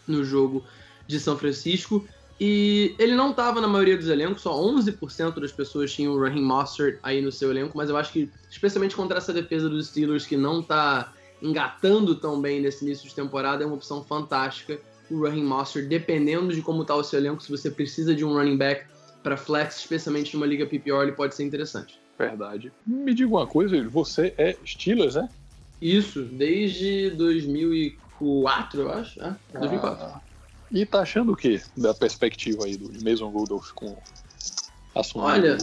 no 0.06 0.22
jogo 0.22 0.62
de 1.06 1.18
São 1.18 1.38
Francisco. 1.38 2.06
E 2.38 2.94
ele 2.98 3.14
não 3.14 3.30
estava 3.30 3.60
na 3.60 3.68
maioria 3.68 3.96
dos 3.96 4.08
elencos, 4.08 4.42
só 4.42 4.52
11% 4.52 5.40
das 5.40 5.52
pessoas 5.52 5.92
tinham 5.92 6.12
o 6.12 6.20
Raheem 6.20 6.42
Mostert 6.42 6.98
aí 7.02 7.22
no 7.22 7.32
seu 7.32 7.50
elenco, 7.50 7.76
mas 7.76 7.88
eu 7.88 7.96
acho 7.96 8.12
que, 8.12 8.30
especialmente 8.50 8.94
contra 8.94 9.16
essa 9.16 9.32
defesa 9.32 9.68
dos 9.68 9.88
Steelers, 9.88 10.26
que 10.26 10.36
não 10.36 10.60
está 10.60 11.12
engatando 11.40 12.14
tão 12.14 12.40
bem 12.40 12.60
nesse 12.60 12.84
início 12.84 13.08
de 13.08 13.14
temporada, 13.14 13.62
é 13.62 13.66
uma 13.66 13.76
opção 13.76 14.04
fantástica. 14.04 14.78
O 15.10 15.22
Raheem 15.22 15.44
Mostert, 15.44 15.86
dependendo 15.86 16.52
de 16.52 16.60
como 16.60 16.82
está 16.82 16.94
o 16.94 17.02
seu 17.02 17.18
elenco, 17.18 17.42
se 17.42 17.50
você 17.50 17.70
precisa 17.70 18.14
de 18.14 18.24
um 18.24 18.34
running 18.34 18.56
back 18.56 18.84
para 19.22 19.36
flex, 19.36 19.78
especialmente 19.78 20.34
numa 20.34 20.46
liga 20.46 20.66
PPR, 20.66 21.02
ele 21.02 21.12
pode 21.12 21.34
ser 21.34 21.44
interessante. 21.44 21.98
Verdade. 22.18 22.72
Me 22.86 23.14
diga 23.14 23.30
uma 23.30 23.46
coisa, 23.46 23.82
você 23.88 24.34
é 24.36 24.56
Steelers, 24.64 25.14
né? 25.14 25.28
Isso, 25.80 26.22
desde 26.22 27.10
2004, 27.10 28.80
eu 28.80 28.90
acho. 28.90 29.22
É, 29.22 29.36
2004. 29.52 30.04
Ah. 30.04 30.20
E 30.70 30.84
tá 30.84 31.00
achando 31.00 31.32
o 31.32 31.36
que 31.36 31.60
da 31.76 31.94
perspectiva 31.94 32.64
aí 32.64 32.76
do 32.76 32.92
Mason 33.04 33.28
Rudolph 33.28 33.70
com 33.72 33.96
assunto? 34.94 35.24
Olha, 35.24 35.58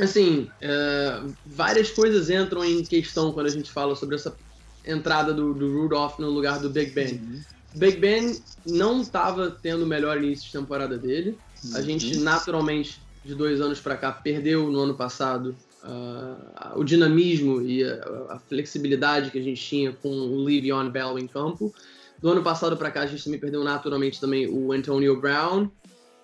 assim, 0.00 0.50
é, 0.60 1.22
várias 1.46 1.90
coisas 1.90 2.30
entram 2.30 2.64
em 2.64 2.84
questão 2.84 3.32
quando 3.32 3.46
a 3.46 3.50
gente 3.50 3.70
fala 3.70 3.94
sobre 3.94 4.16
essa 4.16 4.36
entrada 4.84 5.32
do, 5.32 5.54
do 5.54 5.82
Rudolph 5.82 6.18
no 6.18 6.30
lugar 6.30 6.58
do 6.58 6.68
Big 6.68 6.90
Ben. 6.90 7.14
Uhum. 7.14 7.40
Big 7.74 7.98
Ben 7.98 8.36
não 8.66 9.00
estava 9.00 9.50
tendo 9.50 9.84
o 9.84 9.86
melhor 9.86 10.22
início 10.22 10.46
de 10.46 10.52
temporada 10.52 10.98
dele. 10.98 11.38
Uhum. 11.64 11.76
A 11.76 11.82
gente, 11.82 12.16
naturalmente, 12.18 13.00
de 13.24 13.34
dois 13.34 13.60
anos 13.60 13.80
para 13.80 13.96
cá, 13.96 14.12
perdeu 14.12 14.70
no 14.70 14.80
ano 14.80 14.94
passado 14.94 15.54
uh, 15.84 16.78
o 16.78 16.84
dinamismo 16.84 17.62
e 17.62 17.84
a, 17.84 17.94
a, 18.30 18.38
flexibilidade 18.48 19.30
que 19.30 19.38
a 19.38 19.42
gente 19.42 19.62
tinha 19.62 19.92
com 19.92 20.08
o 20.08 20.44
Le'Veon 20.44 20.90
Bell 20.90 21.18
em 21.18 21.26
campo. 21.26 21.72
Do 22.22 22.30
ano 22.30 22.42
passado 22.42 22.76
para 22.76 22.90
cá, 22.90 23.02
a 23.02 23.06
gente 23.06 23.24
também 23.24 23.40
perdeu 23.40 23.64
naturalmente 23.64 24.20
também 24.20 24.48
o 24.48 24.72
Antonio 24.72 25.20
Brown. 25.20 25.68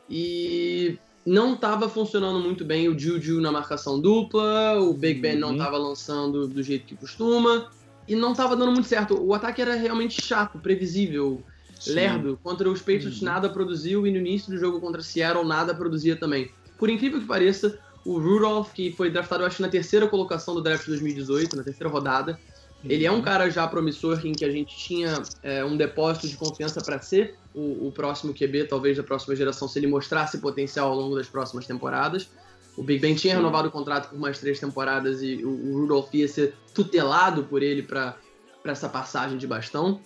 E 0.09 0.97
não 1.27 1.55
estava 1.55 1.89
funcionando 1.89 2.39
muito 2.39 2.65
bem 2.65 2.89
o 2.89 2.99
Juju 2.99 3.41
na 3.41 3.53
marcação 3.53 4.01
dupla, 4.01 4.81
o 4.81 4.95
Big 4.95 5.21
Ben 5.21 5.35
uhum. 5.35 5.41
não 5.41 5.53
estava 5.53 5.77
lançando 5.77 6.47
do 6.47 6.63
jeito 6.63 6.87
que 6.87 6.97
costuma, 6.97 7.69
e 8.07 8.15
não 8.15 8.33
estava 8.33 8.57
dando 8.57 8.73
muito 8.73 8.89
certo. 8.89 9.21
O 9.21 9.35
ataque 9.35 9.61
era 9.61 9.75
realmente 9.75 10.23
chato, 10.23 10.59
previsível, 10.59 11.43
Sim. 11.79 11.93
lerdo. 11.95 12.39
Contra 12.43 12.71
os 12.71 12.79
Patriots 12.79 13.19
uhum. 13.19 13.27
nada 13.27 13.51
produziu, 13.51 14.07
e 14.07 14.11
no 14.11 14.19
início 14.19 14.51
do 14.51 14.59
jogo 14.59 14.81
contra 14.81 15.03
Seattle 15.03 15.45
nada 15.45 15.75
produzia 15.75 16.17
também. 16.17 16.51
Por 16.79 16.89
incrível 16.89 17.21
que 17.21 17.27
pareça, 17.27 17.79
o 18.07 18.19
Rudolph, 18.19 18.73
que 18.73 18.93
foi 18.93 19.11
draftado, 19.11 19.45
acho 19.45 19.61
na 19.61 19.69
terceira 19.69 20.07
colocação 20.07 20.55
do 20.55 20.63
draft 20.63 20.87
2018, 20.87 21.57
na 21.57 21.63
terceira 21.63 21.93
rodada, 21.93 22.39
ele 22.85 23.05
é 23.05 23.11
um 23.11 23.21
cara 23.21 23.51
já 23.51 23.67
promissor 23.67 24.25
em 24.25 24.33
que 24.33 24.45
a 24.45 24.51
gente 24.51 24.77
tinha 24.77 25.21
é, 25.43 25.65
um 25.65 25.77
depósito 25.77 26.29
de 26.29 26.37
confiança 26.37 26.81
para 26.81 27.01
ser 27.01 27.37
o, 27.55 27.89
o, 27.89 27.93
próximo 27.93 28.33
QB, 28.33 28.65
talvez 28.65 28.97
da 28.97 29.03
próxima 29.03 29.35
geração, 29.35 29.67
se 29.67 29.79
ele 29.79 29.89
mostrasse 29.89 30.39
potencial 30.39 30.91
ao 30.91 30.97
longo 30.97 31.17
das 31.17 31.29
próximas 31.29 31.67
temporadas. 31.67 32.31
O 32.77 32.83
Big 32.83 33.01
Ben 33.01 33.17
tinha 33.17 33.35
renovado 33.35 33.67
o 33.67 33.71
contrato 33.73 34.11
por 34.11 34.19
mais 34.19 34.39
três 34.39 34.61
temporadas 34.61 35.21
e 35.23 35.45
o, 35.45 35.49
o 35.49 35.81
Rudolph 35.81 36.15
ia 36.15 36.29
ser 36.29 36.55
tutelado 36.73 37.43
por 37.43 37.63
ele 37.63 37.83
para 37.83 38.17
essa 38.65 38.89
passagem 38.89 39.37
de 39.37 39.47
bastão. 39.47 40.01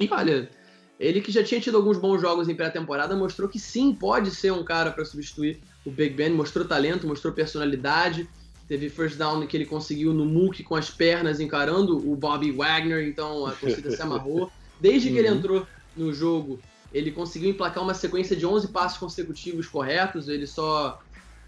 E 0.00 0.08
olha, 0.10 0.50
ele 0.98 1.20
que 1.20 1.30
já 1.30 1.44
tinha 1.44 1.60
tido 1.60 1.76
alguns 1.76 1.96
bons 1.98 2.20
jogos 2.20 2.48
em 2.48 2.54
pré-temporada 2.56 3.14
mostrou 3.14 3.48
que 3.48 3.60
sim, 3.60 3.94
pode 3.94 4.32
ser 4.32 4.52
um 4.52 4.64
cara 4.64 4.90
para 4.90 5.04
substituir 5.04 5.60
o 5.86 5.90
Big 5.90 6.14
Ben, 6.14 6.30
mostrou 6.30 6.66
talento, 6.66 7.06
mostrou 7.06 7.32
personalidade 7.32 8.28
Teve 8.68 8.90
first 8.90 9.16
down 9.16 9.46
que 9.46 9.56
ele 9.56 9.64
conseguiu 9.64 10.12
no 10.12 10.26
muque 10.26 10.62
com 10.62 10.74
as 10.74 10.90
pernas 10.90 11.40
encarando 11.40 11.96
o 11.96 12.14
Bobby 12.14 12.52
Wagner, 12.52 13.08
então 13.08 13.46
a 13.46 13.52
torcida 13.52 13.90
se 13.90 14.02
amarrou. 14.02 14.50
Desde 14.78 15.10
que 15.10 15.16
ele 15.16 15.30
uhum. 15.30 15.36
entrou 15.36 15.66
no 15.96 16.12
jogo, 16.12 16.60
Ele 16.92 17.10
conseguiu 17.10 17.50
emplacar 17.50 17.82
uma 17.82 17.94
sequência 17.94 18.36
de 18.36 18.46
11 18.46 18.68
passes 18.68 18.96
consecutivos 18.96 19.66
corretos. 19.66 20.28
Ele 20.28 20.46
só 20.46 21.00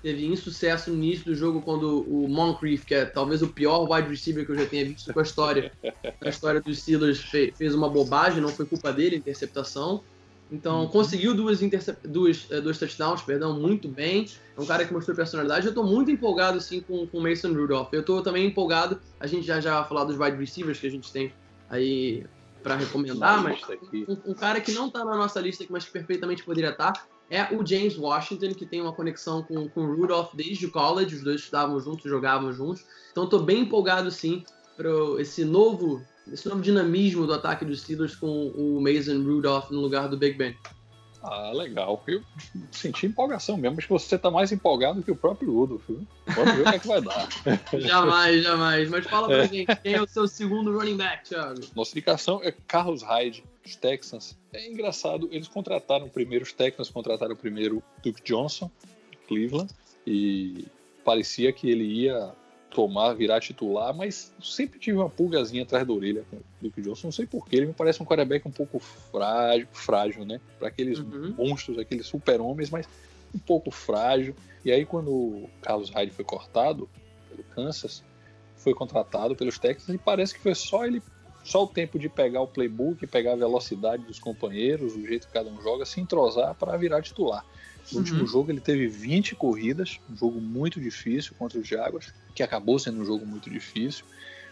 teve 0.02 0.26
insucesso 0.26 0.90
no 0.90 0.96
início 0.96 1.26
do 1.26 1.34
jogo 1.34 1.62
quando 1.62 2.02
o 2.02 2.28
Moncrief, 2.28 2.84
que 2.84 2.94
é 2.94 3.04
talvez 3.04 3.42
o 3.42 3.48
pior 3.48 3.90
wide 3.90 4.08
receiver 4.08 4.44
que 4.44 4.52
eu 4.52 4.58
já 4.58 4.66
tenha 4.66 4.84
visto 4.84 5.12
com 5.12 5.20
a 5.20 5.22
história, 5.22 5.72
a 6.20 6.28
história 6.28 6.60
dos 6.60 6.78
Steelers, 6.78 7.20
fez 7.20 7.74
uma 7.74 7.88
bobagem, 7.88 8.40
não 8.40 8.48
foi 8.48 8.66
culpa 8.66 8.92
dele, 8.92 9.16
interceptação. 9.16 10.02
Então, 10.50 10.82
uhum. 10.82 10.88
conseguiu 10.88 11.34
duas, 11.34 11.60
duas, 12.04 12.46
eh, 12.50 12.60
dois 12.60 12.78
touchdowns, 12.78 13.22
perdão, 13.22 13.58
muito 13.58 13.88
bem. 13.88 14.26
É 14.56 14.60
um 14.60 14.66
cara 14.66 14.84
que 14.84 14.92
mostrou 14.92 15.16
personalidade. 15.16 15.66
Eu 15.66 15.74
tô 15.74 15.84
muito 15.84 16.10
empolgado, 16.10 16.58
assim, 16.58 16.80
com 16.80 17.08
o 17.12 17.20
Mason 17.20 17.52
Rudolph. 17.52 17.92
Eu 17.92 18.04
tô 18.04 18.20
também 18.20 18.46
empolgado, 18.46 19.00
a 19.18 19.26
gente 19.26 19.46
já 19.46 19.60
já 19.60 19.84
falar 19.84 20.04
dos 20.04 20.18
wide 20.18 20.36
receivers 20.36 20.80
que 20.80 20.86
a 20.86 20.90
gente 20.90 21.12
tem 21.12 21.32
aí 21.68 22.26
para 22.62 22.74
recomendar, 22.76 23.42
mas 23.42 23.58
um, 24.06 24.32
um, 24.32 24.34
cara 24.34 24.60
que 24.60 24.72
não 24.72 24.90
tá 24.90 25.02
na 25.04 25.16
nossa 25.16 25.40
lista, 25.40 25.64
mas 25.70 25.84
que 25.84 25.92
perfeitamente 25.92 26.42
poderia 26.42 26.70
estar, 26.70 26.92
tá, 26.92 27.06
é 27.30 27.54
o 27.54 27.64
James 27.64 27.96
Washington, 27.96 28.52
que 28.52 28.66
tem 28.66 28.82
uma 28.82 28.92
conexão 28.92 29.42
com, 29.42 29.68
com 29.68 29.82
o 29.82 29.96
Rudolph 29.96 30.34
desde 30.34 30.66
o 30.66 30.70
college, 30.70 31.14
os 31.14 31.22
dois 31.22 31.40
estudavam 31.40 31.80
juntos, 31.80 32.10
jogavam 32.10 32.52
juntos. 32.52 32.84
Então, 33.12 33.26
tô 33.26 33.38
bem 33.38 33.60
empolgado, 33.60 34.10
sim, 34.10 34.44
para 34.76 34.90
esse 35.18 35.44
novo 35.44 36.02
esse 36.32 36.48
novo 36.48 36.62
dinamismo 36.62 37.26
do 37.26 37.34
ataque 37.34 37.64
dos 37.64 37.80
Steelers 37.80 38.14
com 38.14 38.48
o 38.48 38.80
Mason 38.80 39.22
Rudolph 39.22 39.70
no 39.70 39.80
lugar 39.80 40.08
do 40.08 40.16
Big 40.16 40.36
Ben. 40.36 40.56
Ah, 41.22 41.52
legal. 41.52 42.02
Eu 42.06 42.22
senti 42.70 43.06
empolgação 43.06 43.56
mesmo, 43.56 43.78
acho 43.78 43.86
que 43.86 43.92
você 43.92 44.16
está 44.16 44.30
mais 44.30 44.52
empolgado 44.52 45.02
que 45.02 45.10
o 45.10 45.16
próprio 45.16 45.52
Rudolph. 45.52 45.88
Vamos 46.26 46.54
ver 46.54 46.60
o 46.62 46.64
que 46.64 46.76
é 46.76 46.78
que 46.78 46.86
vai 46.86 47.02
dar. 47.02 47.28
jamais, 47.78 48.42
jamais. 48.42 48.88
Mas 48.88 49.06
fala 49.06 49.28
pra 49.28 49.44
é. 49.44 49.48
gente, 49.48 49.76
quem 49.82 49.94
é 49.94 50.02
o 50.02 50.08
seu 50.08 50.26
segundo 50.26 50.76
running 50.76 50.96
back, 50.96 51.28
Thiago? 51.28 51.60
Nossa 51.76 51.92
indicação 51.92 52.40
é 52.42 52.52
Carlos 52.66 53.02
Hyde, 53.02 53.44
os 53.64 53.76
Texans. 53.76 54.38
É 54.52 54.66
engraçado, 54.66 55.28
eles 55.30 55.46
contrataram 55.46 56.08
primeiro, 56.08 56.44
os 56.44 56.52
Texans 56.52 56.88
contrataram 56.88 57.36
primeiro 57.36 57.82
Duke 58.02 58.22
Johnson, 58.24 58.70
Cleveland, 59.28 59.70
e 60.06 60.64
parecia 61.04 61.52
que 61.52 61.68
ele 61.68 61.84
ia 61.84 62.32
tomar, 62.70 63.14
virar 63.14 63.40
titular, 63.40 63.94
mas 63.94 64.32
sempre 64.42 64.78
tive 64.78 64.96
uma 64.96 65.10
pulgazinha 65.10 65.64
atrás 65.64 65.86
da 65.86 65.92
orelha 65.92 66.24
com 66.30 66.36
o 66.36 66.42
Duke 66.60 66.80
Johnson. 66.80 67.08
Não 67.08 67.12
sei 67.12 67.26
porquê, 67.26 67.56
ele 67.56 67.66
me 67.66 67.72
parece 67.72 68.02
um 68.02 68.06
quarterback 68.06 68.46
um 68.46 68.50
pouco 68.50 68.78
frágil, 68.78 69.68
frágil 69.72 70.24
né? 70.24 70.40
Para 70.58 70.68
aqueles 70.68 70.98
uhum. 70.98 71.34
monstros, 71.36 71.78
aqueles 71.78 72.06
super-homens, 72.06 72.70
mas 72.70 72.88
um 73.34 73.38
pouco 73.38 73.70
frágil. 73.70 74.34
E 74.64 74.70
aí, 74.70 74.84
quando 74.84 75.10
o 75.10 75.50
Carlos 75.60 75.90
Hyde 75.90 76.12
foi 76.12 76.24
cortado 76.24 76.88
pelo 77.28 77.42
Kansas, 77.44 78.04
foi 78.56 78.74
contratado 78.74 79.34
pelos 79.34 79.58
Texans 79.58 79.94
e 79.94 79.98
parece 79.98 80.34
que 80.34 80.40
foi 80.40 80.54
só 80.54 80.86
ele 80.86 81.02
só 81.42 81.64
o 81.64 81.66
tempo 81.66 81.98
de 81.98 82.08
pegar 82.08 82.42
o 82.42 82.46
playbook, 82.46 83.06
pegar 83.06 83.32
a 83.32 83.36
velocidade 83.36 84.04
dos 84.04 84.18
companheiros, 84.18 84.94
o 84.94 85.06
jeito 85.06 85.26
que 85.26 85.32
cada 85.32 85.48
um 85.48 85.60
joga, 85.62 85.86
se 85.86 86.00
entrosar 86.00 86.54
para 86.54 86.76
virar 86.76 87.00
titular. 87.02 87.44
No 87.90 87.98
uhum. 87.98 87.98
último 87.98 88.26
jogo 88.26 88.50
ele 88.50 88.60
teve 88.60 88.86
20 88.86 89.34
corridas, 89.34 89.98
um 90.10 90.16
jogo 90.16 90.40
muito 90.40 90.80
difícil 90.80 91.34
contra 91.38 91.58
os 91.58 91.66
Jaguars, 91.66 92.12
que 92.34 92.42
acabou 92.42 92.78
sendo 92.78 93.00
um 93.00 93.04
jogo 93.04 93.26
muito 93.26 93.50
difícil. 93.50 94.04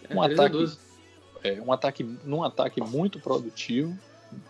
É, 0.08 0.14
um 0.14 0.22
ataque, 0.22 0.78
é, 1.42 1.60
um 1.60 1.72
ataque, 1.72 2.18
num 2.24 2.42
ataque 2.42 2.80
muito 2.80 3.20
produtivo, 3.20 3.96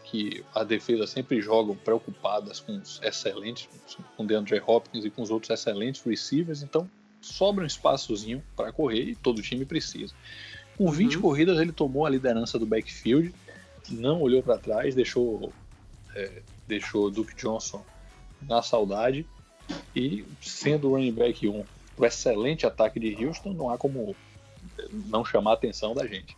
que 0.04 0.44
a 0.54 0.64
defesa 0.64 1.06
sempre 1.06 1.40
jogam 1.40 1.76
preocupadas 1.76 2.60
com 2.60 2.76
os 2.76 3.00
excelentes, 3.02 3.68
com 4.16 4.24
o 4.24 4.26
DeAndre 4.26 4.60
Hopkins 4.66 5.04
e 5.04 5.10
com 5.10 5.22
os 5.22 5.30
outros 5.30 5.50
excelentes 5.50 6.02
receivers, 6.02 6.62
então 6.62 6.90
sobra 7.20 7.64
um 7.64 7.66
espaçozinho 7.66 8.42
para 8.56 8.72
correr 8.72 9.02
e 9.02 9.14
todo 9.14 9.42
time 9.42 9.64
precisa. 9.64 10.14
Com 10.76 10.90
20 10.90 11.16
uhum. 11.16 11.22
corridas 11.22 11.58
ele 11.58 11.72
tomou 11.72 12.06
a 12.06 12.10
liderança 12.10 12.58
do 12.58 12.66
backfield, 12.66 13.34
não 13.90 14.20
olhou 14.20 14.42
para 14.42 14.58
trás, 14.58 14.94
deixou 14.94 15.52
é, 16.14 16.42
deixou 16.66 17.10
Duke 17.10 17.34
Johnson 17.34 17.84
na 18.42 18.62
saudade. 18.62 19.26
E 19.94 20.24
sendo 20.40 20.88
o 20.88 20.90
running 20.92 21.12
back 21.12 21.46
1 21.46 21.64
o 21.98 22.06
excelente 22.06 22.64
ataque 22.64 23.00
de 23.00 23.24
Houston, 23.24 23.52
não 23.52 23.70
há 23.70 23.76
como 23.76 24.14
não 25.06 25.24
chamar 25.24 25.50
a 25.50 25.54
atenção 25.54 25.94
da 25.94 26.06
gente. 26.06 26.36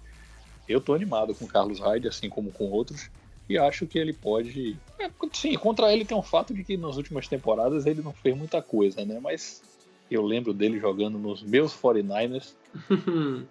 Eu 0.68 0.78
estou 0.78 0.94
animado 0.94 1.34
com 1.34 1.44
o 1.44 1.48
Carlos 1.48 1.78
Hyde, 1.80 2.08
assim 2.08 2.28
como 2.28 2.50
com 2.50 2.70
outros, 2.70 3.10
e 3.48 3.58
acho 3.58 3.86
que 3.86 3.98
ele 3.98 4.12
pode. 4.12 4.76
É, 4.98 5.10
sim, 5.32 5.54
contra 5.56 5.92
ele 5.92 6.04
tem 6.04 6.16
um 6.16 6.22
fato 6.22 6.54
de 6.54 6.64
que 6.64 6.76
nas 6.76 6.96
últimas 6.96 7.28
temporadas 7.28 7.86
ele 7.86 8.00
não 8.00 8.12
fez 8.12 8.36
muita 8.36 8.62
coisa, 8.62 9.04
né? 9.04 9.18
Mas 9.20 9.62
eu 10.10 10.22
lembro 10.22 10.54
dele 10.54 10.78
jogando 10.78 11.18
nos 11.18 11.42
meus 11.42 11.74
49ers. 11.74 12.54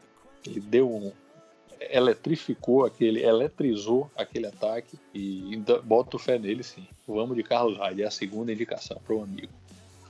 ele 0.45 0.59
deu 0.61 0.89
um, 0.89 1.11
eletrificou 1.79 2.85
aquele, 2.85 3.23
eletrizou 3.23 4.09
aquele 4.15 4.47
ataque 4.47 4.97
e 5.13 5.61
boto 5.83 6.19
fé 6.19 6.37
nele 6.37 6.63
sim. 6.63 6.85
Vamos 7.07 7.35
de 7.35 7.43
Carlos 7.43 7.77
Hyde, 7.77 8.03
é 8.03 8.07
a 8.07 8.11
segunda 8.11 8.51
indicação 8.51 8.99
para 9.05 9.15
o 9.15 9.23
amigo. 9.23 9.51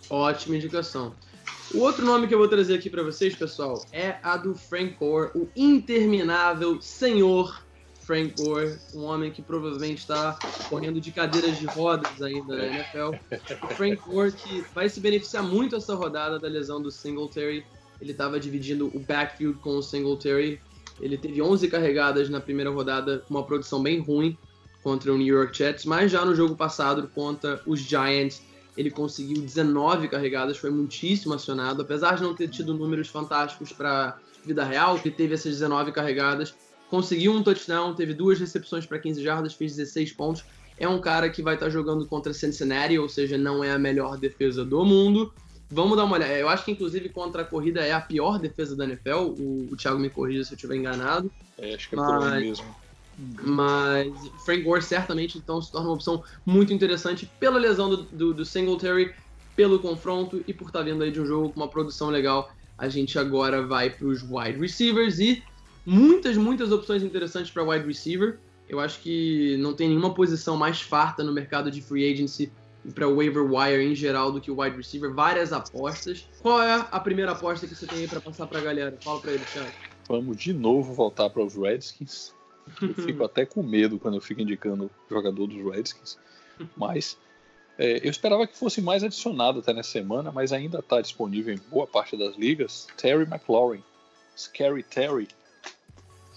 Ótima 0.10 0.56
indicação. 0.56 1.14
O 1.74 1.80
outro 1.80 2.04
nome 2.04 2.28
que 2.28 2.34
eu 2.34 2.40
vou 2.40 2.48
trazer 2.48 2.76
aqui 2.76 2.90
para 2.90 3.04
vocês, 3.04 3.36
pessoal, 3.36 3.86
é 3.92 4.16
a 4.24 4.36
do 4.38 4.56
Frank 4.56 4.96
Gore, 4.96 5.32
o 5.36 5.48
interminável 5.56 6.82
senhor 6.82 7.64
Frank 8.02 8.34
Gore, 8.42 8.76
um 8.96 9.04
homem 9.04 9.30
que 9.30 9.40
provavelmente 9.40 10.00
está 10.00 10.40
correndo 10.68 11.00
de 11.00 11.12
cadeiras 11.12 11.60
de 11.60 11.68
rodas 11.68 12.20
ainda 12.20 12.58
na 12.58 12.66
NFL. 12.66 13.12
O 13.66 13.68
Frank 13.76 13.98
Gore 13.98 14.32
que 14.32 14.62
vai 14.74 14.90
se 14.90 15.00
beneficiar 15.00 15.44
muito 15.44 15.76
essa 15.76 15.94
rodada 15.94 16.40
da 16.40 16.48
lesão 16.48 16.82
do 16.82 16.90
Singletary. 16.90 17.64
Ele 18.02 18.12
estava 18.12 18.40
dividindo 18.40 18.88
o 18.88 19.00
backfield 19.00 19.60
com 19.60 19.78
o 19.78 19.84
Singletary 19.84 20.60
ele 21.02 21.18
teve 21.18 21.42
11 21.42 21.68
carregadas 21.68 22.30
na 22.30 22.40
primeira 22.40 22.70
rodada, 22.70 23.24
uma 23.30 23.44
produção 23.44 23.82
bem 23.82 24.00
ruim 24.00 24.38
contra 24.84 25.14
o 25.14 25.18
New 25.18 25.28
York 25.28 25.58
Jets, 25.58 25.86
mas 25.86 26.12
já 26.12 26.24
no 26.24 26.34
jogo 26.34 26.56
passado 26.56 27.10
contra 27.14 27.62
os 27.66 27.80
Giants, 27.80 28.42
ele 28.78 28.90
conseguiu 28.90 29.42
19 29.42 30.08
carregadas, 30.08 30.58
foi 30.58 30.70
muitíssimo 30.70 31.34
acionado, 31.34 31.82
apesar 31.82 32.16
de 32.16 32.24
não 32.24 32.34
ter 32.34 32.48
tido 32.48 32.74
números 32.74 33.10
fantásticos 33.10 33.74
para 33.74 34.18
vida 34.46 34.64
real, 34.64 34.98
que 34.98 35.12
teve 35.12 35.34
essas 35.34 35.52
19 35.54 35.92
carregadas, 35.92 36.56
conseguiu 36.90 37.34
um 37.34 37.44
touchdown, 37.44 37.94
teve 37.94 38.14
duas 38.14 38.40
recepções 38.40 38.86
para 38.86 38.98
15 38.98 39.22
jardas, 39.22 39.54
fez 39.54 39.76
16 39.76 40.14
pontos. 40.14 40.46
É 40.78 40.88
um 40.88 41.02
cara 41.02 41.30
que 41.30 41.42
vai 41.42 41.56
estar 41.56 41.66
tá 41.66 41.70
jogando 41.70 42.06
contra 42.06 42.34
Cincinnati, 42.34 42.98
ou 42.98 43.10
seja, 43.10 43.38
não 43.38 43.64
é 43.64 43.72
a 43.72 43.78
melhor 43.78 44.18
defesa 44.18 44.64
do 44.64 44.86
mundo, 44.86 45.34
Vamos 45.72 45.96
dar 45.96 46.06
uma 46.06 46.16
olhada. 46.16 46.34
Eu 46.34 46.50
acho 46.50 46.66
que, 46.66 46.72
inclusive, 46.72 47.10
contra 47.10 47.44
a 47.44 47.46
corrida 47.46 47.82
é 47.82 47.92
a 47.92 48.02
pior 48.02 48.40
defesa 48.40 48.76
da 48.76 48.86
NFL. 48.86 49.36
O, 49.38 49.70
o 49.72 49.78
Thiago 49.78 50.00
me 50.00 50.10
corrija 50.10 50.44
se 50.44 50.54
eu 50.54 50.56
estiver 50.56 50.76
enganado. 50.76 51.32
É, 51.58 51.76
acho 51.76 51.88
que 51.90 51.96
é 51.96 51.98
por 51.98 52.24
aí 52.24 52.48
mesmo. 52.48 52.66
Mas 53.44 54.14
Frank 54.46 54.64
Gore 54.64 54.82
certamente 54.82 55.38
então 55.38 55.62
se 55.62 55.72
torna 55.72 55.90
uma 55.90 55.96
opção 55.96 56.24
muito 56.46 56.72
interessante 56.72 57.30
pela 57.40 57.60
lesão 57.60 57.90
do, 57.90 57.98
do, 58.04 58.34
do 58.34 58.46
Singletary, 58.46 59.14
pelo 59.56 59.78
confronto 59.80 60.42
e 60.48 60.54
por 60.54 60.68
estar 60.68 60.84
vindo 60.84 61.04
aí 61.04 61.12
de 61.12 61.20
um 61.20 61.26
jogo 61.26 61.50
com 61.50 61.60
uma 61.60 61.68
produção 61.68 62.10
legal. 62.10 62.50
A 62.78 62.88
gente 62.88 63.20
agora 63.20 63.62
vai 63.62 63.90
para 63.90 64.08
os 64.08 64.24
wide 64.24 64.58
receivers 64.58 65.20
e 65.20 65.44
muitas, 65.86 66.38
muitas 66.38 66.72
opções 66.72 67.04
interessantes 67.04 67.52
para 67.52 67.62
wide 67.62 67.86
receiver. 67.86 68.40
Eu 68.70 68.80
acho 68.80 69.02
que 69.02 69.58
não 69.58 69.74
tem 69.74 69.90
nenhuma 69.90 70.14
posição 70.14 70.56
mais 70.56 70.80
farta 70.80 71.22
no 71.24 71.34
mercado 71.34 71.70
de 71.70 71.82
free 71.82 72.10
agency 72.10 72.50
para 72.94 73.08
o 73.08 73.16
waiver 73.16 73.44
wire 73.44 73.84
em 73.84 73.96
geral 73.96 74.32
do 74.32 74.40
que 74.40 74.50
o 74.50 74.62
wide 74.62 74.76
receiver, 74.76 75.14
várias 75.14 75.52
apostas. 75.52 76.28
Qual 76.42 76.62
é 76.62 76.88
a 76.92 77.00
primeira 77.00 77.34
aposta 77.34 77.68
que 77.68 77.76
você 77.76 77.86
tem 77.86 78.00
aí 78.00 78.08
para 78.08 78.22
passar 78.22 78.48
para 78.48 78.60
a 78.60 78.62
galera? 78.62 78.98
Fala 79.02 79.20
para 79.20 79.32
ele, 79.32 79.44
Thiago. 79.46 79.72
Vamos 80.08 80.38
de 80.38 80.54
novo 80.54 80.94
voltar 80.94 81.30
para 81.30 81.44
os 81.44 81.56
Redskins. 81.56 82.34
Eu 82.82 82.94
fico 83.06 83.24
até 83.24 83.46
com 83.46 83.62
medo 83.62 84.00
quando 84.00 84.16
eu 84.16 84.22
fico 84.22 84.42
indicando 84.42 84.86
o 84.86 85.14
jogador 85.14 85.48
dos 85.48 85.74
Redskins. 85.74 86.18
Mas 86.76 87.18
é, 87.78 88.06
eu 88.06 88.10
esperava 88.10 88.48
que 88.48 88.58
fosse 88.58 88.82
mais 88.82 89.04
adicionado 89.04 89.60
até 89.60 89.74
nessa 89.74 89.92
semana, 89.92 90.32
mas 90.32 90.52
ainda 90.52 90.80
está 90.80 91.02
disponível 91.02 91.54
em 91.54 91.60
boa 91.70 91.86
parte 91.86 92.18
das 92.18 92.36
ligas. 92.38 92.88
Terry 92.98 93.24
McLaurin, 93.24 93.84
Scary 94.38 94.84
Terry, 94.84 95.28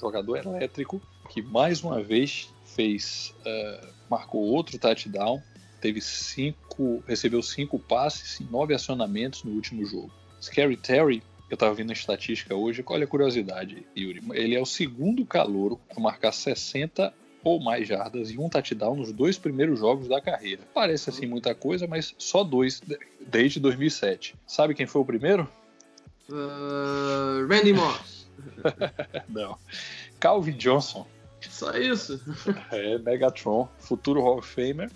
jogador 0.00 0.38
elétrico, 0.38 1.00
que 1.30 1.40
mais 1.40 1.82
uma 1.82 2.02
vez 2.02 2.52
fez, 2.64 3.34
uh, 3.40 3.88
marcou 4.10 4.42
outro 4.42 4.78
touchdown 4.78 5.42
teve 5.82 6.00
cinco, 6.00 7.02
recebeu 7.06 7.42
cinco 7.42 7.78
passes 7.78 8.38
e 8.38 8.44
nove 8.44 8.72
acionamentos 8.72 9.42
no 9.42 9.50
último 9.50 9.84
jogo. 9.84 10.10
Scary 10.40 10.76
Terry, 10.76 11.22
eu 11.50 11.54
estava 11.54 11.74
vendo 11.74 11.90
a 11.90 11.92
estatística 11.92 12.54
hoje, 12.54 12.84
olha 12.86 13.04
a 13.04 13.06
curiosidade, 13.06 13.84
Yuri. 13.98 14.22
Ele 14.32 14.54
é 14.54 14.60
o 14.60 14.64
segundo 14.64 15.26
calouro 15.26 15.80
a 15.94 16.00
marcar 16.00 16.32
60 16.32 17.12
ou 17.44 17.60
mais 17.60 17.88
jardas 17.88 18.30
e 18.30 18.38
um 18.38 18.48
touchdown 18.48 18.94
nos 18.94 19.12
dois 19.12 19.36
primeiros 19.36 19.80
jogos 19.80 20.06
da 20.06 20.20
carreira. 20.20 20.62
Parece 20.72 21.10
assim 21.10 21.26
muita 21.26 21.52
coisa, 21.52 21.88
mas 21.88 22.14
só 22.16 22.44
dois 22.44 22.80
desde 23.20 23.58
2007. 23.58 24.36
Sabe 24.46 24.74
quem 24.74 24.86
foi 24.86 25.02
o 25.02 25.04
primeiro? 25.04 25.48
Uh, 26.30 27.44
Randy 27.48 27.72
Moss. 27.72 28.28
Não. 29.28 29.58
Calvin 30.20 30.52
Johnson. 30.52 31.06
Só 31.40 31.72
isso. 31.72 32.20
é, 32.70 32.98
Megatron, 32.98 33.68
futuro 33.78 34.22
Hall 34.22 34.38
of 34.38 34.48
Famer. 34.48 34.88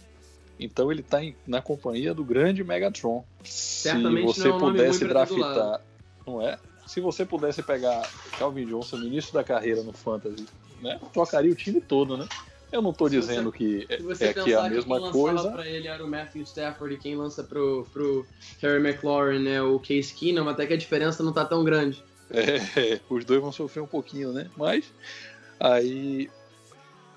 Então 0.59 0.91
ele 0.91 1.01
está 1.01 1.21
na 1.47 1.61
companhia 1.61 2.15
do 2.15 2.25
grande 2.25 2.65
Megatron. 2.65 3.25
Certamente 3.45 4.33
Se 4.33 4.41
você 4.41 4.49
não 4.49 4.55
é 4.55 4.57
um 4.57 4.61
pudesse 4.61 5.05
draftar, 5.05 5.81
não 6.27 6.43
é? 6.43 6.59
Se 6.87 7.01
você 7.01 7.25
pudesse 7.27 7.63
pegar 7.63 8.09
Calvin 8.39 8.67
Johnson 8.67 8.97
no 8.97 9.07
início 9.07 9.35
da 9.35 9.45
carreira 9.45 9.83
no 9.83 9.93
Fantasy, 9.93 10.47
né? 10.81 10.99
Trocaria 11.13 11.51
o 11.51 11.55
time 11.55 11.81
todo, 11.81 12.17
né? 12.17 12.27
Eu 12.71 12.83
não 12.83 12.91
estou 12.91 13.09
dizendo 13.09 13.51
você, 13.51 13.59
que 13.59 13.87
é, 14.25 14.33
que 14.33 14.53
é 14.53 14.57
a 14.57 14.69
mesma 14.69 15.01
quem 15.01 15.13
coisa. 15.13 15.51
para 15.51 15.67
ele 15.67 15.87
era 15.87 16.05
o 16.05 16.09
Matthew 16.09 16.43
Stafford 16.43 16.95
e 16.95 16.99
quem 16.99 17.15
lança 17.15 17.45
pro, 17.45 17.87
pro 17.93 18.27
Terry 18.61 18.85
McLaurin 18.85 19.39
né, 19.39 19.63
o 19.63 19.79
Case 19.79 20.13
Keenum, 20.13 20.49
até 20.49 20.67
que 20.67 20.73
a 20.73 20.77
diferença 20.77 21.23
não 21.23 21.33
tá 21.33 21.45
tão 21.45 21.63
grande. 21.63 22.03
É, 22.31 23.01
os 23.09 23.25
dois 23.25 23.41
vão 23.41 23.53
sofrer 23.53 23.83
um 23.83 23.87
pouquinho, 23.87 24.33
né? 24.33 24.51
Mas 24.57 24.93
aí 25.61 26.29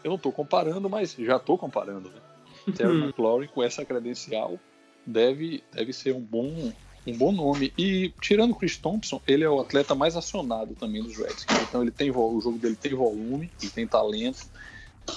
eu 0.03 0.09
não 0.09 0.15
estou 0.15 0.31
comparando, 0.31 0.87
mas 0.89 1.13
já 1.13 1.37
estou 1.37 1.57
comparando, 1.57 2.09
né? 2.09 2.21
Terry 2.71 2.97
McLaurin 3.01 3.47
com 3.47 3.63
essa 3.63 3.85
credencial 3.85 4.59
deve, 5.05 5.63
deve 5.73 5.93
ser 5.93 6.13
um 6.13 6.21
bom, 6.21 6.71
um 7.05 7.17
bom 7.17 7.31
nome. 7.31 7.73
E 7.77 8.13
tirando 8.21 8.51
o 8.51 8.55
Chris 8.55 8.77
Thompson, 8.77 9.21
ele 9.27 9.43
é 9.43 9.49
o 9.49 9.59
atleta 9.59 9.95
mais 9.95 10.15
acionado 10.15 10.75
também 10.75 11.01
dos 11.01 11.17
Redskins. 11.17 11.61
Então 11.67 11.81
ele 11.81 11.91
tem 11.91 12.11
o 12.11 12.41
jogo 12.41 12.57
dele 12.57 12.75
tem 12.75 12.93
volume, 12.93 13.51
ele 13.61 13.71
tem 13.71 13.87
talento, 13.87 14.45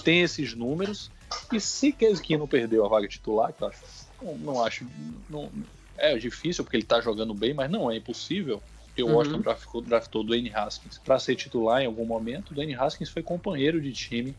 tem 0.04 0.23
esses 0.23 0.54
números. 0.54 1.11
E 1.52 1.61
se 1.61 1.92
Case 1.92 2.23
não 2.37 2.47
perdeu 2.47 2.85
a 2.85 2.88
vaga 2.88 3.09
titular, 3.09 3.52
que 3.52 3.62
eu 3.62 3.68
acho, 3.68 3.85
não, 4.23 4.38
não 4.38 4.64
acho, 4.64 4.87
não, 5.30 5.50
é 5.97 6.16
difícil 6.16 6.64
porque 6.64 6.76
ele 6.76 6.85
está 6.85 7.00
jogando 7.00 7.32
bem, 7.35 7.54
mas 7.54 7.71
não 7.71 7.90
é 7.90 7.97
impossível. 7.97 8.62
Eu 8.97 9.06
uhum. 9.06 9.14
Washington 9.14 9.40
draftou, 9.40 9.80
draftou 9.80 10.25
Dwayne 10.25 10.52
Haskins 10.54 10.99
para 10.99 11.18
ser 11.18 11.35
titular 11.35 11.80
em 11.80 11.87
algum 11.87 12.04
momento. 12.04 12.52
Dwayne 12.52 12.75
Haskins 12.75 13.09
foi 13.09 13.23
companheiro 13.23 13.80
de 13.80 13.92
time 13.92 14.35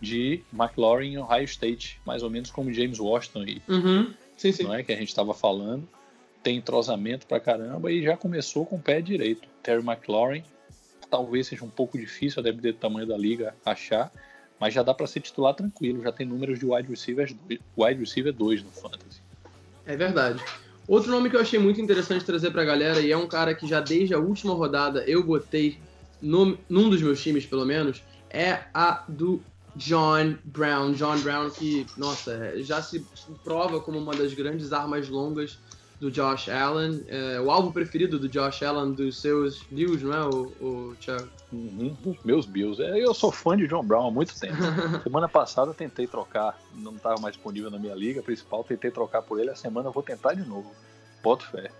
de 0.00 0.42
McLaurin 0.52 1.12
em 1.12 1.18
Ohio 1.18 1.44
State, 1.44 2.00
mais 2.06 2.22
ou 2.22 2.30
menos 2.30 2.50
como 2.50 2.72
James 2.72 2.98
Washington 2.98 3.44
e 3.44 3.62
uhum. 3.68 4.12
sim, 4.36 4.52
sim. 4.52 4.62
não 4.64 4.74
é 4.74 4.82
que 4.82 4.92
a 4.92 4.96
gente 4.96 5.08
estava 5.08 5.34
falando. 5.34 5.88
Tem 6.42 6.56
entrosamento 6.56 7.26
pra 7.26 7.38
caramba 7.38 7.92
e 7.92 8.02
já 8.02 8.16
começou 8.16 8.64
com 8.64 8.76
o 8.76 8.80
pé 8.80 9.02
direito. 9.02 9.46
Terry 9.62 9.84
McLaurin, 9.84 10.42
talvez 11.10 11.48
seja 11.48 11.64
um 11.64 11.68
pouco 11.68 11.98
difícil, 11.98 12.42
deve 12.42 12.62
ter 12.62 12.72
do 12.72 12.78
tamanho 12.78 13.06
da 13.06 13.16
liga 13.16 13.54
achar, 13.64 14.10
mas 14.58 14.72
já 14.72 14.82
dá 14.82 14.94
para 14.94 15.06
ser 15.06 15.20
titular 15.20 15.54
tranquilo, 15.54 16.02
já 16.02 16.12
tem 16.12 16.26
números 16.26 16.58
de 16.58 16.64
wide 16.64 16.88
receiver, 16.88 17.30
wide 17.76 18.00
receiver 18.00 18.32
2 18.32 18.62
no 18.62 18.70
fantasy. 18.70 19.20
É 19.84 19.96
verdade. 19.96 20.42
Outro 20.88 21.10
nome 21.10 21.28
que 21.28 21.36
eu 21.36 21.40
achei 21.40 21.58
muito 21.58 21.80
interessante 21.80 22.24
trazer 22.24 22.50
pra 22.50 22.64
galera, 22.64 23.00
e 23.00 23.12
é 23.12 23.16
um 23.16 23.26
cara 23.26 23.54
que 23.54 23.66
já 23.66 23.80
desde 23.80 24.14
a 24.14 24.18
última 24.18 24.54
rodada 24.54 25.04
eu 25.06 25.22
botei 25.22 25.78
no, 26.20 26.58
num 26.68 26.88
dos 26.90 27.00
meus 27.02 27.22
times, 27.22 27.46
pelo 27.46 27.64
menos, 27.64 28.02
é 28.28 28.64
a 28.74 29.04
do 29.08 29.42
John 29.76 30.36
Brown. 30.44 30.92
John 30.92 31.18
Brown 31.20 31.50
que, 31.50 31.86
nossa, 31.96 32.62
já 32.62 32.82
se 32.82 33.04
prova 33.44 33.80
como 33.80 33.98
uma 33.98 34.14
das 34.14 34.34
grandes 34.34 34.72
armas 34.72 35.08
longas 35.08 35.58
do 36.00 36.10
Josh 36.10 36.48
Allen. 36.48 37.04
É, 37.08 37.40
o 37.40 37.50
alvo 37.50 37.72
preferido 37.72 38.18
do 38.18 38.28
Josh 38.28 38.62
Allen 38.62 38.92
dos 38.92 39.20
seus 39.20 39.62
Bills, 39.70 40.04
não 40.04 40.14
é, 40.14 40.24
o, 40.24 40.40
o 40.60 40.96
Thiago? 40.96 41.28
Uhum, 41.52 41.94
meus 42.24 42.46
Bills. 42.46 42.82
É, 42.82 43.04
eu 43.04 43.12
sou 43.12 43.30
fã 43.30 43.56
de 43.56 43.68
John 43.68 43.84
Brown 43.84 44.08
há 44.08 44.10
muito 44.10 44.38
tempo. 44.38 44.56
semana 45.04 45.28
passada 45.28 45.70
eu 45.70 45.74
tentei 45.74 46.06
trocar, 46.06 46.58
não 46.74 46.96
estava 46.96 47.20
mais 47.20 47.34
disponível 47.34 47.70
na 47.70 47.78
minha 47.78 47.94
liga 47.94 48.22
principal, 48.22 48.64
tentei 48.64 48.90
trocar 48.90 49.22
por 49.22 49.38
ele. 49.38 49.50
A 49.50 49.56
semana 49.56 49.88
eu 49.88 49.92
vou 49.92 50.02
tentar 50.02 50.32
de 50.34 50.42
novo. 50.48 50.72
Boto 51.22 51.46
fé. 51.46 51.70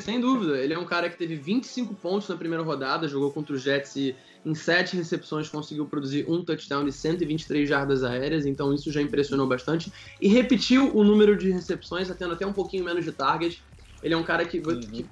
Sem 0.00 0.20
dúvida, 0.20 0.58
ele 0.58 0.74
é 0.74 0.78
um 0.78 0.84
cara 0.84 1.08
que 1.08 1.16
teve 1.16 1.36
25 1.36 1.94
pontos 1.94 2.28
na 2.28 2.36
primeira 2.36 2.62
rodada, 2.62 3.08
jogou 3.08 3.30
contra 3.30 3.54
o 3.54 3.58
Jets 3.58 3.96
e 3.96 4.16
em 4.44 4.54
7 4.54 4.96
recepções 4.96 5.48
conseguiu 5.48 5.86
produzir 5.86 6.24
um 6.28 6.44
touchdown 6.44 6.86
e 6.86 6.92
123 6.92 7.68
jardas 7.68 8.04
aéreas, 8.04 8.46
então 8.46 8.72
isso 8.72 8.90
já 8.90 9.02
impressionou 9.02 9.46
bastante. 9.46 9.92
E 10.20 10.28
repetiu 10.28 10.94
o 10.96 11.04
número 11.04 11.36
de 11.36 11.50
recepções, 11.50 12.08
tendo 12.16 12.34
até 12.34 12.46
um 12.46 12.52
pouquinho 12.52 12.84
menos 12.84 13.04
de 13.04 13.12
target. 13.12 13.62
Ele 14.02 14.14
é 14.14 14.16
um 14.16 14.22
cara 14.22 14.44
que, 14.44 14.58
uhum. 14.58 14.80
que 14.80 15.06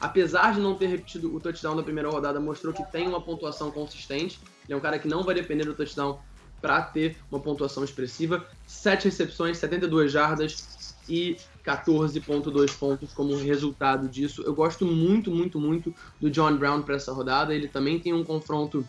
apesar 0.00 0.54
de 0.54 0.60
não 0.60 0.74
ter 0.74 0.86
repetido 0.86 1.34
o 1.34 1.40
touchdown 1.40 1.76
da 1.76 1.82
primeira 1.82 2.10
rodada, 2.10 2.40
mostrou 2.40 2.74
que 2.74 2.84
tem 2.90 3.06
uma 3.08 3.20
pontuação 3.20 3.70
consistente. 3.70 4.40
Ele 4.64 4.74
é 4.74 4.76
um 4.76 4.80
cara 4.80 4.98
que 4.98 5.08
não 5.08 5.22
vai 5.22 5.34
depender 5.34 5.64
do 5.64 5.74
touchdown 5.74 6.18
para 6.60 6.80
ter 6.82 7.16
uma 7.30 7.40
pontuação 7.40 7.82
expressiva. 7.82 8.46
7 8.66 9.04
recepções, 9.04 9.58
72 9.58 10.12
jardas 10.12 10.94
e 11.08 11.36
14.2 11.64 12.76
pontos 12.76 13.12
como 13.12 13.36
resultado 13.36 14.08
disso. 14.08 14.42
Eu 14.42 14.54
gosto 14.54 14.84
muito, 14.84 15.30
muito, 15.30 15.60
muito 15.60 15.94
do 16.20 16.30
John 16.30 16.56
Brown 16.56 16.82
para 16.82 16.96
essa 16.96 17.12
rodada. 17.12 17.54
Ele 17.54 17.68
também 17.68 17.98
tem 17.98 18.12
um 18.12 18.24
confronto 18.24 18.84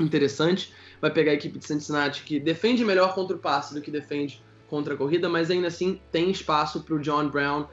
interessante. 0.00 0.72
Vai 1.00 1.10
pegar 1.10 1.32
a 1.32 1.34
equipe 1.34 1.58
de 1.58 1.66
Cincinnati 1.66 2.22
que 2.22 2.40
defende 2.40 2.84
melhor 2.84 3.14
contra 3.14 3.36
o 3.36 3.38
passe 3.38 3.74
do 3.74 3.80
que 3.80 3.90
defende 3.90 4.42
contra 4.68 4.94
a 4.94 4.96
corrida, 4.96 5.28
mas 5.28 5.50
ainda 5.50 5.68
assim 5.68 6.00
tem 6.10 6.30
espaço 6.30 6.82
para 6.82 6.94
o 6.94 6.98
John 6.98 7.28
Brown. 7.28 7.66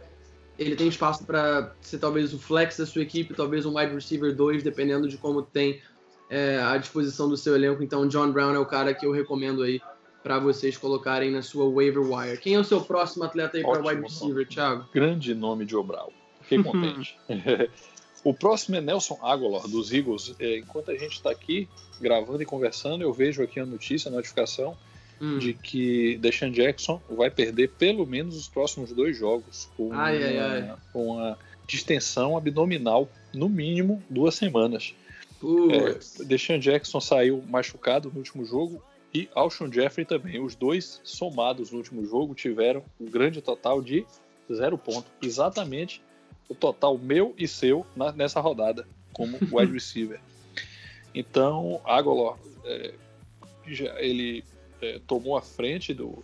Ele 0.59 0.75
tem 0.75 0.87
espaço 0.87 1.25
para 1.25 1.73
ser 1.81 1.97
talvez 1.97 2.33
o 2.33 2.39
flex 2.39 2.77
da 2.77 2.85
sua 2.85 3.01
equipe, 3.01 3.33
talvez 3.33 3.65
um 3.65 3.77
wide 3.77 3.93
receiver 3.93 4.35
2, 4.35 4.61
dependendo 4.61 5.07
de 5.07 5.17
como 5.17 5.41
tem 5.41 5.81
é, 6.29 6.59
a 6.59 6.77
disposição 6.77 7.27
do 7.27 7.35
seu 7.35 7.55
elenco. 7.55 7.81
Então, 7.81 8.07
John 8.07 8.31
Brown 8.31 8.53
é 8.53 8.59
o 8.59 8.65
cara 8.65 8.93
que 8.93 9.05
eu 9.05 9.11
recomendo 9.11 9.63
aí 9.63 9.81
para 10.23 10.39
vocês 10.39 10.77
colocarem 10.77 11.29
na 11.29 11.41
sua 11.41 11.69
waiver 11.69 12.01
wire. 12.01 12.37
Quem 12.37 12.55
é 12.55 12.59
o 12.59 12.63
seu 12.63 12.79
próximo 12.81 13.25
atleta 13.25 13.57
aí 13.57 13.63
para 13.63 13.85
wide 13.85 14.01
receiver, 14.01 14.35
nome. 14.35 14.45
Thiago? 14.45 14.89
Grande 14.93 15.35
nome 15.35 15.65
de 15.65 15.75
Obral. 15.75 16.11
Fiquei 16.41 16.63
contente. 16.63 17.17
o 18.23 18.33
próximo 18.33 18.77
é 18.77 18.81
Nelson 18.81 19.19
Aguilar, 19.21 19.67
dos 19.67 19.91
Eagles. 19.91 20.33
É, 20.39 20.57
enquanto 20.59 20.91
a 20.91 20.95
gente 20.95 21.13
está 21.13 21.29
aqui 21.29 21.67
gravando 21.99 22.41
e 22.41 22.45
conversando, 22.45 23.01
eu 23.01 23.11
vejo 23.11 23.43
aqui 23.43 23.59
a 23.59 23.65
notícia, 23.65 24.09
a 24.09 24.11
notificação 24.11 24.77
hum. 25.21 25.37
de 25.37 25.53
que 25.53 26.17
Deshaun 26.17 26.51
Jackson 26.51 27.01
vai 27.09 27.29
perder 27.29 27.71
pelo 27.71 28.07
menos 28.07 28.37
os 28.37 28.47
próximos 28.47 28.91
dois 28.93 29.17
jogos 29.17 29.69
com, 29.75 29.91
ai, 29.91 30.17
uma, 30.17 30.25
ai, 30.25 30.61
ai. 30.69 30.75
com 30.93 31.07
uma 31.07 31.37
distensão 31.67 32.37
abdominal, 32.37 33.09
no 33.33 33.49
mínimo 33.49 34.01
duas 34.09 34.35
semanas. 34.35 34.93
É, 35.43 36.23
Deshaun 36.23 36.59
Jackson 36.59 37.01
saiu 37.01 37.43
machucado 37.49 38.09
no 38.09 38.19
último 38.19 38.45
jogo 38.45 38.81
e 39.13 39.29
Alshon 39.35 39.71
Jeffrey 39.71 40.05
também. 40.05 40.39
Os 40.39 40.55
dois 40.55 40.99
somados 41.03 41.71
no 41.71 41.77
último 41.77 42.05
jogo 42.05 42.33
tiveram 42.33 42.83
um 42.99 43.05
grande 43.05 43.41
total 43.41 43.81
de 43.81 44.05
zero 44.51 44.77
ponto. 44.77 45.09
Exatamente 45.21 46.01
o 46.49 46.55
total 46.55 46.97
meu 46.97 47.33
e 47.37 47.47
seu 47.47 47.85
na, 47.95 48.11
nessa 48.11 48.39
rodada 48.39 48.87
como 49.13 49.37
wide 49.51 49.71
receiver. 49.71 50.19
Então, 51.13 51.79
Agolor, 51.85 52.37
é, 52.65 52.93
ele 53.97 54.43
é, 54.81 54.99
tomou 55.05 55.37
a 55.37 55.41
frente 55.41 55.93
do. 55.93 56.23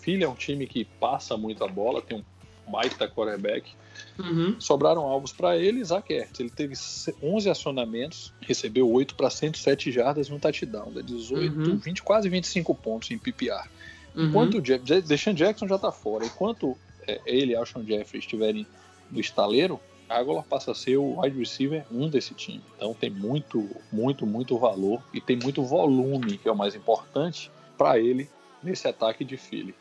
Filho 0.00 0.24
é 0.24 0.28
um 0.28 0.34
time 0.34 0.66
que 0.66 0.84
passa 0.84 1.36
muito 1.36 1.62
a 1.62 1.68
bola, 1.68 2.00
tem 2.00 2.18
um 2.18 2.70
baita 2.70 3.06
quarterback. 3.08 3.70
Uhum. 4.18 4.60
Sobraram 4.60 5.02
alvos 5.02 5.32
para 5.32 5.56
ele, 5.56 5.84
Zach 5.84 6.12
Ertz. 6.12 6.40
Ele 6.40 6.50
teve 6.50 6.74
11 7.22 7.48
acionamentos, 7.48 8.32
recebeu 8.40 8.90
8 8.90 9.14
para 9.14 9.30
107 9.30 9.92
jardas 9.92 10.26
e 10.26 10.32
um 10.32 10.38
touchdown, 10.38 10.92
18, 10.92 11.58
uhum. 11.58 11.76
20, 11.76 12.02
quase 12.02 12.28
25 12.28 12.74
pontos 12.74 13.10
em 13.10 13.18
PPR. 13.18 13.68
Uhum. 14.14 14.26
Enquanto 14.26 14.58
o 14.58 14.60
Jeff, 14.60 14.82
Deshaun 15.02 15.34
Jackson 15.34 15.68
já 15.68 15.76
está 15.76 15.92
fora, 15.92 16.24
enquanto 16.24 16.76
é, 17.06 17.20
ele 17.24 17.52
e 17.52 17.56
Alshon 17.56 17.84
Jeffrey 17.84 18.18
estiverem 18.18 18.66
no 19.10 19.20
estaleiro, 19.20 19.80
Aguilar 20.08 20.44
passa 20.44 20.72
a 20.72 20.74
ser 20.74 20.96
o 20.96 21.20
wide 21.20 21.38
receiver 21.38 21.84
1 21.92 22.08
desse 22.08 22.34
time. 22.34 22.62
Então 22.76 22.94
tem 22.94 23.10
muito, 23.10 23.68
muito, 23.92 24.26
muito 24.26 24.58
valor 24.58 25.02
e 25.12 25.20
tem 25.20 25.36
muito 25.36 25.62
volume, 25.62 26.38
que 26.38 26.48
é 26.48 26.52
o 26.52 26.56
mais 26.56 26.74
importante, 26.74 27.50
para 27.76 27.98
ele 27.98 28.28
nesse 28.62 28.88
ataque 28.88 29.24
de 29.24 29.36
Philly. 29.36 29.74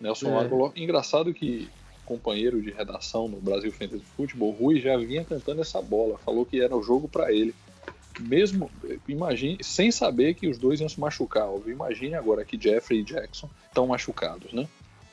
Nelson 0.00 0.28
é. 0.28 0.44
Aguilar, 0.44 0.72
engraçado 0.76 1.32
que 1.32 1.68
companheiro 2.04 2.60
de 2.60 2.70
redação 2.70 3.28
no 3.28 3.40
Brasil 3.40 3.72
Fantasy 3.72 4.04
Football, 4.16 4.52
Rui 4.52 4.80
já 4.80 4.96
vinha 4.96 5.24
cantando 5.24 5.60
essa 5.60 5.80
bola, 5.80 6.18
falou 6.18 6.44
que 6.44 6.60
era 6.60 6.76
o 6.76 6.82
jogo 6.82 7.08
para 7.08 7.32
ele. 7.32 7.54
Mesmo, 8.20 8.70
imagine, 9.08 9.58
sem 9.62 9.90
saber 9.90 10.34
que 10.34 10.46
os 10.46 10.58
dois 10.58 10.80
iam 10.80 10.88
se 10.88 11.00
machucar, 11.00 11.48
óbvio. 11.48 11.72
Imagine 11.72 12.14
agora 12.14 12.44
que 12.44 12.60
Jeffrey 12.60 13.00
e 13.00 13.02
Jackson 13.02 13.48
estão 13.66 13.86
machucados, 13.86 14.52
né? 14.52 14.68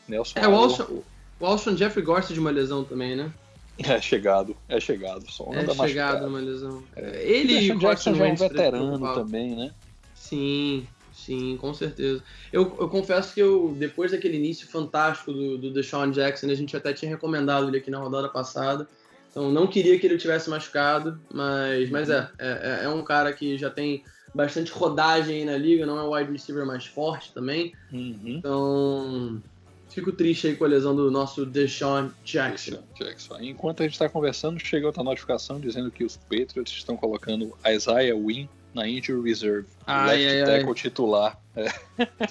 Nelson 0.08 0.40
é, 0.40 0.48
o 0.48 0.56
Alshon, 0.56 1.02
o 1.40 1.46
Alshon 1.46 1.78
Jeffrey 1.78 2.04
gosta 2.04 2.34
de 2.34 2.40
uma 2.40 2.52
lesão 2.52 2.84
também, 2.84 3.16
né? 3.16 3.32
É 3.78 4.02
chegado, 4.02 4.58
é 4.68 4.78
chegado. 4.80 5.32
Só 5.32 5.50
é 5.54 5.88
chegado 5.88 6.28
uma 6.28 6.40
lesão. 6.40 6.84
É. 6.96 7.24
Ele 7.24 7.60
e 7.60 7.72
o 7.72 7.80
Jackson 7.80 8.14
já 8.14 8.28
é 8.28 8.32
um 8.34 8.36
veterano 8.36 9.14
também, 9.14 9.56
né? 9.56 9.72
Sim, 10.14 10.86
Sim, 11.26 11.58
com 11.58 11.74
certeza. 11.74 12.24
Eu, 12.52 12.76
eu 12.80 12.90
confesso 12.90 13.34
que 13.34 13.40
eu, 13.40 13.76
depois 13.78 14.12
daquele 14.12 14.38
início 14.38 14.68
fantástico 14.68 15.34
do, 15.34 15.58
do 15.58 15.72
Deshaun 15.72 16.12
Jackson, 16.12 16.48
a 16.48 16.56
gente 16.56 16.76
até 16.76 16.94
tinha 16.94 17.10
recomendado 17.10 17.68
ele 17.68 17.78
aqui 17.78 17.92
na 17.92 18.00
rodada 18.00 18.30
passada. 18.30 18.88
Então 19.30 19.52
não 19.52 19.68
queria 19.68 20.00
que 20.00 20.08
ele 20.08 20.18
tivesse 20.18 20.50
machucado, 20.50 21.20
mas, 21.32 21.90
mas 21.90 22.10
é, 22.10 22.30
é, 22.40 22.82
é 22.86 22.90
um 22.90 23.04
cara 23.04 23.32
que 23.32 23.58
já 23.58 23.70
tem 23.70 24.04
bastante 24.34 24.72
rodagem 24.72 25.38
aí 25.38 25.46
na 25.46 25.58
liga, 25.58 25.86
não 25.86 26.00
é 26.00 26.04
o 26.04 26.16
wide 26.16 26.32
receiver 26.32 26.66
mais 26.66 26.86
forte 26.86 27.32
também. 27.34 27.74
Uhum. 27.92 28.20
Então 28.26 29.42
fico 29.90 30.12
triste 30.12 30.48
aí 30.48 30.56
com 30.56 30.66
a 30.66 30.68
lesão 30.68 30.96
do 30.96 31.12
nosso 31.12 31.46
Deshaun 31.46 32.12
Jackson. 32.24 32.82
Jackson. 32.96 33.38
Enquanto 33.40 33.82
a 33.82 33.84
gente 33.84 33.94
está 33.94 34.08
conversando, 34.08 34.60
chega 34.60 34.88
outra 34.88 35.04
notificação 35.04 35.60
dizendo 35.60 35.92
que 35.92 36.04
os 36.04 36.18
Patriots 36.18 36.74
estão 36.74 36.96
colocando 36.96 37.56
Isaiah 37.68 38.16
Wynn 38.16 38.48
na 38.74 38.88
injury 38.88 39.22
reserve. 39.22 39.68
Ai, 39.86 40.18
left 40.18 40.30
ai, 40.30 40.46
tackle 40.46 40.70
ai. 40.70 40.76
titular. 40.76 41.42
É. 41.56 41.72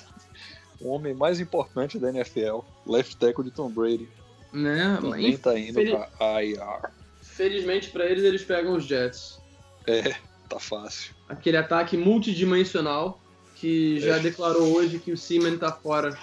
o 0.80 0.88
homem 0.88 1.14
mais 1.14 1.40
importante 1.40 1.98
da 1.98 2.10
NFL, 2.10 2.60
left 2.86 3.16
tackle 3.16 3.44
de 3.44 3.50
Tom 3.50 3.70
Brady. 3.70 4.08
Né? 4.52 4.98
Também 5.00 5.36
tá 5.36 5.58
indo 5.58 5.74
Fel... 5.74 6.06
pra 6.16 6.44
IR. 6.44 6.90
Felizmente 7.22 7.90
para 7.90 8.06
eles, 8.06 8.24
eles 8.24 8.44
pegam 8.44 8.74
os 8.74 8.84
Jets. 8.84 9.40
É, 9.86 10.14
tá 10.48 10.58
fácil. 10.58 11.14
Aquele 11.28 11.56
ataque 11.56 11.96
multidimensional 11.96 13.20
que 13.54 14.00
já 14.00 14.16
é. 14.16 14.20
declarou 14.20 14.74
hoje 14.76 14.98
que 14.98 15.12
o 15.12 15.16
Seaman 15.16 15.54
está 15.54 15.72
fora 15.72 16.16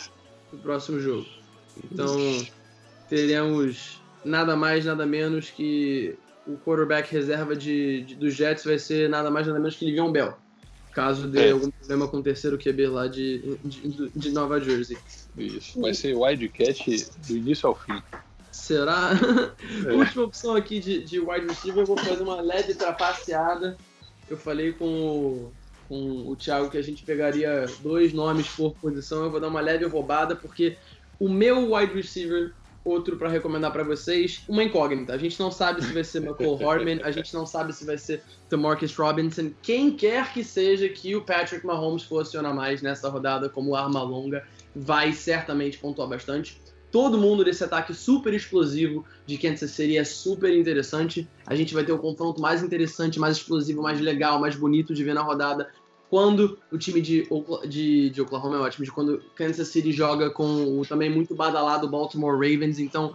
do 0.51 0.57
próximo 0.57 0.99
jogo. 0.99 1.25
Então, 1.91 2.15
teremos 3.09 4.01
nada 4.23 4.55
mais, 4.55 4.85
nada 4.85 5.05
menos 5.05 5.49
que 5.49 6.17
o 6.47 6.57
quarterback 6.57 7.11
reserva 7.11 7.55
de, 7.55 8.01
de, 8.01 8.15
dos 8.15 8.33
Jets 8.33 8.63
vai 8.63 8.77
ser 8.77 9.09
nada 9.09 9.31
mais, 9.31 9.47
nada 9.47 9.59
menos 9.59 9.75
que 9.75 9.85
Livion 9.85 10.11
Bell. 10.11 10.33
Caso 10.91 11.27
dê 11.27 11.49
é. 11.49 11.51
algum 11.51 11.69
problema 11.69 12.07
com 12.07 12.17
o 12.17 12.23
terceiro 12.23 12.57
QB 12.57 12.87
lá 12.87 13.07
de, 13.07 13.57
de, 13.65 14.09
de 14.15 14.31
Nova 14.31 14.61
Jersey. 14.61 14.97
Isso, 15.37 15.81
vai 15.81 15.93
ser 15.93 16.15
Wildcat 16.15 17.09
do 17.27 17.35
início 17.35 17.67
ao 17.67 17.75
fim. 17.75 18.01
Será? 18.51 19.11
É. 19.85 19.91
Última 19.93 20.23
opção 20.23 20.55
aqui 20.55 20.79
de, 20.79 21.03
de 21.03 21.19
wide 21.19 21.47
receiver, 21.47 21.81
eu 21.81 21.85
vou 21.85 21.97
fazer 21.97 22.23
uma 22.23 22.39
leve 22.39 22.73
trapaceada. 22.73 23.75
Eu 24.29 24.37
falei 24.37 24.71
com 24.71 24.85
o, 24.85 25.53
com 25.89 26.29
o 26.29 26.35
Thiago 26.35 26.69
que 26.69 26.77
a 26.77 26.81
gente 26.81 27.03
pegaria 27.03 27.65
dois 27.81 28.13
nomes 28.13 28.47
por 28.47 28.73
posição. 28.75 29.23
Eu 29.23 29.31
vou 29.31 29.39
dar 29.39 29.49
uma 29.49 29.59
leve 29.59 29.85
roubada, 29.85 30.35
porque 30.35 30.77
o 31.19 31.27
meu 31.27 31.73
wide 31.73 31.93
receiver, 31.93 32.53
outro 32.85 33.17
para 33.17 33.27
recomendar 33.27 33.71
para 33.73 33.83
vocês, 33.83 34.43
uma 34.47 34.63
incógnita. 34.63 35.13
A 35.13 35.17
gente 35.17 35.39
não 35.39 35.51
sabe 35.51 35.83
se 35.83 35.91
vai 35.91 36.03
ser 36.03 36.23
McCall 36.23 36.55
Hardman, 36.55 37.01
a 37.03 37.11
gente 37.11 37.33
não 37.33 37.45
sabe 37.45 37.73
se 37.73 37.85
vai 37.85 37.97
ser 37.97 38.21
Demarcus 38.49 38.95
Robinson. 38.95 39.51
Quem 39.61 39.91
quer 39.91 40.31
que 40.31 40.43
seja 40.43 40.87
que 40.87 41.15
o 41.15 41.21
Patrick 41.21 41.65
Mahomes 41.65 42.03
funciona 42.03 42.53
mais 42.53 42.81
nessa 42.81 43.09
rodada 43.09 43.49
como 43.49 43.75
arma 43.75 44.03
longa, 44.03 44.47
vai 44.75 45.11
certamente 45.11 45.79
pontuar 45.79 46.07
bastante 46.07 46.61
todo 46.95 47.17
mundo 47.17 47.43
desse 47.43 47.61
ataque 47.61 47.93
super 47.93 48.33
explosivo 48.33 49.03
de 49.25 49.37
Kansas 49.37 49.71
City 49.71 49.97
é 49.97 50.05
super 50.05 50.57
interessante. 50.57 51.27
A 51.45 51.53
gente 51.53 51.73
vai 51.73 51.83
ter 51.83 51.91
o 51.91 51.99
confronto 51.99 52.39
mais 52.39 52.63
interessante, 52.63 53.19
mais 53.19 53.35
explosivo, 53.35 53.81
mais 53.81 53.99
legal, 53.99 54.39
mais 54.39 54.55
bonito 54.55 54.93
de 54.93 55.03
ver 55.03 55.13
na 55.13 55.21
rodada. 55.21 55.69
Quando 56.09 56.57
o 56.71 56.77
time 56.77 57.01
de, 57.01 57.27
de, 57.67 58.09
de 58.09 58.21
Oklahoma 58.21 58.57
é 58.57 58.59
ótimo, 58.59 58.85
de 58.85 58.91
quando 58.91 59.21
Kansas 59.35 59.67
City 59.67 59.91
joga 59.91 60.29
com 60.29 60.79
o 60.79 60.85
também 60.85 61.09
muito 61.09 61.35
badalado 61.35 61.89
Baltimore 61.89 62.33
Ravens. 62.33 62.79
Então, 62.79 63.13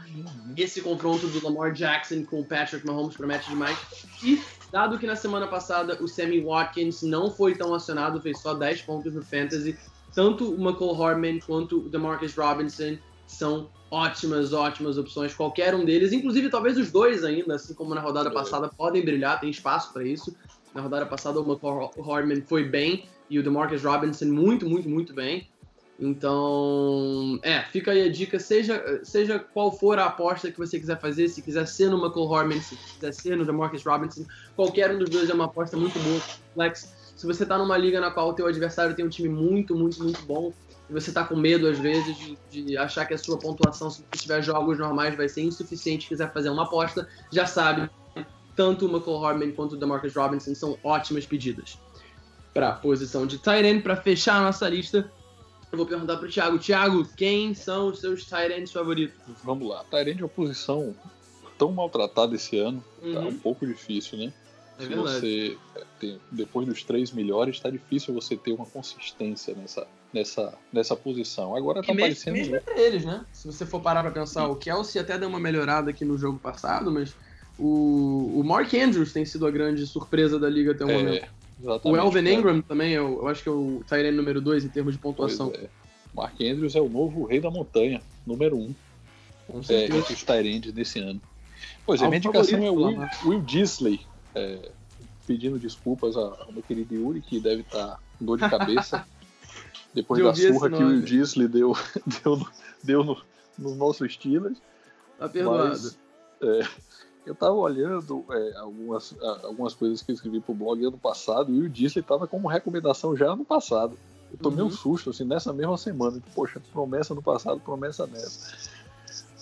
esse 0.57 0.81
confronto 0.81 1.26
do 1.29 1.44
Lamar 1.44 1.72
Jackson 1.72 2.24
com 2.24 2.40
o 2.40 2.44
Patrick 2.44 2.87
Mahomes 2.87 3.16
promete 3.16 3.48
demais. 3.48 3.79
E, 4.22 4.40
dado 4.72 4.98
que 4.98 5.07
na 5.07 5.16
semana 5.16 5.46
passada 5.46 6.03
o 6.03 6.09
Sammy 6.09 6.40
Watkins 6.40 7.03
não 7.03 7.31
foi 7.31 7.55
tão 7.55 7.74
acionado, 7.74 8.20
fez 8.20 8.40
só 8.40 8.55
10 8.55 8.83
pontos 8.83 9.14
no 9.14 9.22
Fantasy, 9.22 9.79
tanto 10.14 10.53
o 10.53 10.61
McCall 10.61 10.94
Hardman 10.94 11.38
quanto 11.40 11.87
o 11.87 11.88
DeMarcus 11.88 12.35
Robinson 12.35 12.98
são 13.26 13.70
ótimas, 13.90 14.53
ótimas 14.53 14.96
opções, 14.98 15.35
qualquer 15.35 15.74
um 15.74 15.85
deles, 15.85 16.12
inclusive 16.12 16.48
talvez 16.48 16.76
os 16.79 16.90
dois 16.90 17.24
ainda, 17.24 17.57
assim 17.57 17.74
como 17.74 17.94
na 17.94 18.00
rodada 18.00 18.31
passada, 18.31 18.68
podem 18.68 19.05
brilhar, 19.05 19.40
tem 19.40 19.50
espaço 19.50 19.92
para 19.92 20.05
isso. 20.05 20.35
Na 20.74 20.80
rodada 20.80 21.06
passada 21.06 21.40
o 21.40 21.44
McCall 21.44 21.92
Hardman 21.98 22.42
foi 22.42 22.64
bem 22.64 23.04
e 23.28 23.38
o 23.38 23.42
DeMarcus 23.42 23.83
Robinson 23.83 24.26
muito, 24.26 24.68
muito, 24.68 24.88
muito 24.88 25.12
bem. 25.12 25.48
Então, 25.98 27.38
é, 27.42 27.61
fica 27.64 27.90
aí 27.90 28.09
a 28.09 28.11
dica, 28.11 28.38
seja, 28.38 29.00
seja 29.04 29.38
qual 29.38 29.70
for 29.70 29.98
a 29.98 30.06
aposta 30.06 30.50
que 30.50 30.56
você 30.56 30.80
quiser 30.80 30.98
fazer, 30.98 31.28
se 31.28 31.42
quiser 31.42 31.66
ser 31.66 31.90
no 31.90 31.98
McCall 32.02 32.26
Hardman, 32.26 32.61
se 32.61 32.74
quiser 32.74 33.12
ser 33.12 33.37
no 33.37 33.44
DeMarcus 33.44 33.85
Robinson, 33.85 34.24
qualquer 34.56 34.90
um 34.90 34.98
dos 34.98 35.11
dois 35.11 35.28
é 35.28 35.35
uma 35.35 35.44
aposta 35.44 35.76
muito 35.76 35.98
boa. 35.98 36.20
Flex, 36.54 37.12
se 37.14 37.26
você 37.26 37.42
está 37.42 37.59
numa 37.59 37.76
liga 37.76 38.00
na 38.00 38.11
qual 38.11 38.30
o 38.30 38.33
teu 38.33 38.46
adversário 38.46 38.96
tem 38.96 39.04
um 39.04 39.11
time 39.11 39.28
muito, 39.28 39.76
muito, 39.76 40.02
muito 40.02 40.22
bom, 40.22 40.54
e 40.88 40.92
você 40.92 41.11
está 41.11 41.22
com 41.22 41.37
medo, 41.37 41.68
às 41.68 41.78
vezes, 41.78 42.16
de, 42.16 42.38
de, 42.50 42.76
achar 42.78 43.04
que 43.04 43.12
a 43.12 43.18
sua 43.18 43.38
pontuação, 43.38 43.90
se 43.90 44.02
tiver 44.12 44.42
jogos 44.42 44.78
normais, 44.78 45.14
vai 45.14 45.28
ser 45.28 45.42
insuficiente, 45.42 46.09
quiser 46.09 46.33
fazer 46.33 46.48
uma 46.48 46.64
aposta, 46.64 47.06
já 47.30 47.44
sabe, 47.44 47.90
tanto 48.56 48.86
o 48.86 48.90
McCall 48.90 49.20
Hardman 49.20 49.52
quanto 49.52 49.72
o 49.72 49.76
DeMarcus 49.76 50.14
Robinson 50.14 50.54
são 50.54 50.78
ótimas 50.82 51.26
pedidas. 51.26 51.78
Para 52.52 52.70
a 52.70 52.72
posição 52.72 53.26
de 53.26 53.38
tight 53.38 53.80
para 53.82 53.96
fechar 53.96 54.36
a 54.36 54.42
nossa 54.42 54.68
lista, 54.68 55.10
eu 55.70 55.78
vou 55.78 55.86
perguntar 55.86 56.16
para 56.16 56.26
o 56.26 56.30
Thiago. 56.30 56.58
Thiago, 56.58 57.08
quem 57.16 57.54
são 57.54 57.88
os 57.88 58.00
seus 58.00 58.24
tight 58.24 58.72
favoritos? 58.72 59.16
Vamos 59.44 59.68
lá. 59.68 59.84
Tight 59.90 60.10
é 60.10 60.14
uma 60.14 60.28
posição 60.28 60.94
tão 61.56 61.70
maltratada 61.72 62.34
esse 62.34 62.58
ano, 62.58 62.82
tá 63.00 63.06
uhum. 63.06 63.14
tá 63.14 63.20
um 63.20 63.38
pouco 63.38 63.66
difícil, 63.66 64.18
né? 64.18 64.32
É 64.78 64.86
Se 64.86 64.94
você 64.94 65.58
é, 65.76 65.84
tem, 66.00 66.18
depois 66.32 66.66
dos 66.66 66.82
três 66.82 67.12
melhores, 67.12 67.56
está 67.56 67.68
difícil 67.68 68.14
você 68.14 68.34
ter 68.34 68.52
uma 68.52 68.64
consistência 68.64 69.54
nessa, 69.54 69.86
nessa, 70.12 70.54
nessa 70.72 70.96
posição. 70.96 71.54
Agora 71.54 71.82
tá 71.82 71.94
parecendo. 71.94 72.38
Mesmo 72.38 72.56
entre 72.56 72.80
eles, 72.80 73.04
né? 73.04 73.26
Se 73.30 73.46
você 73.46 73.66
for 73.66 73.80
parar 73.80 74.02
para 74.02 74.10
pensar, 74.10 74.48
o 74.48 74.56
Kelsey 74.56 75.00
até 75.00 75.18
deu 75.18 75.28
uma 75.28 75.38
melhorada 75.38 75.90
aqui 75.90 76.02
no 76.02 76.16
jogo 76.16 76.38
passado, 76.38 76.90
mas 76.90 77.14
o, 77.61 78.40
o 78.40 78.44
Mark 78.44 78.73
Andrews 78.75 79.12
tem 79.12 79.25
sido 79.25 79.46
a 79.46 79.51
grande 79.51 79.87
surpresa 79.87 80.38
da 80.38 80.49
liga 80.49 80.73
até 80.73 80.85
o 80.85 80.90
é, 80.90 80.99
momento. 80.99 81.29
O 81.85 81.96
Elvin 81.96 82.27
é. 82.27 82.33
Ingram 82.33 82.62
também, 82.62 82.92
eu, 82.92 83.20
eu, 83.20 83.29
acho 83.29 83.42
que 83.42 83.49
é 83.49 83.53
o 83.53 83.83
Tyrene 83.87 84.16
número 84.16 84.40
2 84.40 84.64
em 84.64 84.68
termos 84.68 84.94
de 84.94 84.99
pontuação. 84.99 85.53
É. 85.55 85.68
Mark 86.14 86.40
Andrews 86.40 86.75
é 86.75 86.81
o 86.81 86.88
novo 86.88 87.25
rei 87.27 87.40
da 87.40 87.51
montanha, 87.51 88.01
número 88.27 88.57
1. 88.57 88.61
Um, 88.61 88.75
é, 89.68 89.85
entre 89.85 90.14
os 90.14 90.23
Tyrands 90.23 90.73
desse 90.73 91.01
ano. 91.01 91.20
Pois 91.85 92.01
é, 92.01 92.07
minha 92.07 92.18
indicação 92.18 92.64
é 92.64 92.70
o 92.70 92.75
Will, 92.75 93.09
Will 93.25 93.40
Disley, 93.42 94.01
é, 94.35 94.70
pedindo 95.27 95.59
desculpas 95.59 96.16
ao 96.16 96.51
meu 96.53 96.62
querido 96.62 96.94
Yuri, 96.94 97.20
que 97.20 97.40
deve 97.40 97.62
estar 97.62 97.87
tá 97.87 97.99
com 98.18 98.25
dor 98.25 98.38
de 98.38 98.49
cabeça. 98.49 99.07
depois 99.92 100.23
da 100.23 100.35
surra 100.35 100.70
que 100.70 100.83
o 100.83 101.03
Disley 101.03 101.49
deu, 101.49 101.77
deu, 102.23 102.46
deu 102.83 103.05
no, 103.05 103.23
no 103.59 103.75
nosso 103.75 104.09
Steelers. 104.09 104.59
Tá 105.18 105.29
perdoado. 105.29 105.68
Mas, 105.68 105.99
é, 106.42 106.68
eu 107.26 107.35
tava 107.35 107.54
olhando 107.54 108.24
é, 108.30 108.56
algumas, 108.56 109.14
algumas 109.42 109.74
coisas 109.74 110.02
que 110.02 110.11
eu 110.11 110.14
escrevi 110.14 110.40
pro 110.40 110.54
blog 110.54 110.85
ano 110.85 110.98
passado 110.98 111.54
e 111.54 111.61
o 111.61 111.68
Disley 111.68 112.02
tava 112.02 112.26
como 112.26 112.48
recomendação 112.48 113.16
já 113.16 113.33
ano 113.33 113.44
passado. 113.44 113.96
Eu 114.33 114.38
tomei 114.38 114.61
uhum. 114.61 114.68
um 114.68 114.70
susto, 114.70 115.11
assim, 115.11 115.24
nessa 115.24 115.52
mesma 115.52 115.76
semana. 115.76 116.20
Poxa, 116.35 116.61
promessa 116.72 117.14
no 117.14 117.22
passado, 117.22 117.61
promessa 117.61 118.06
nessa. 118.06 118.70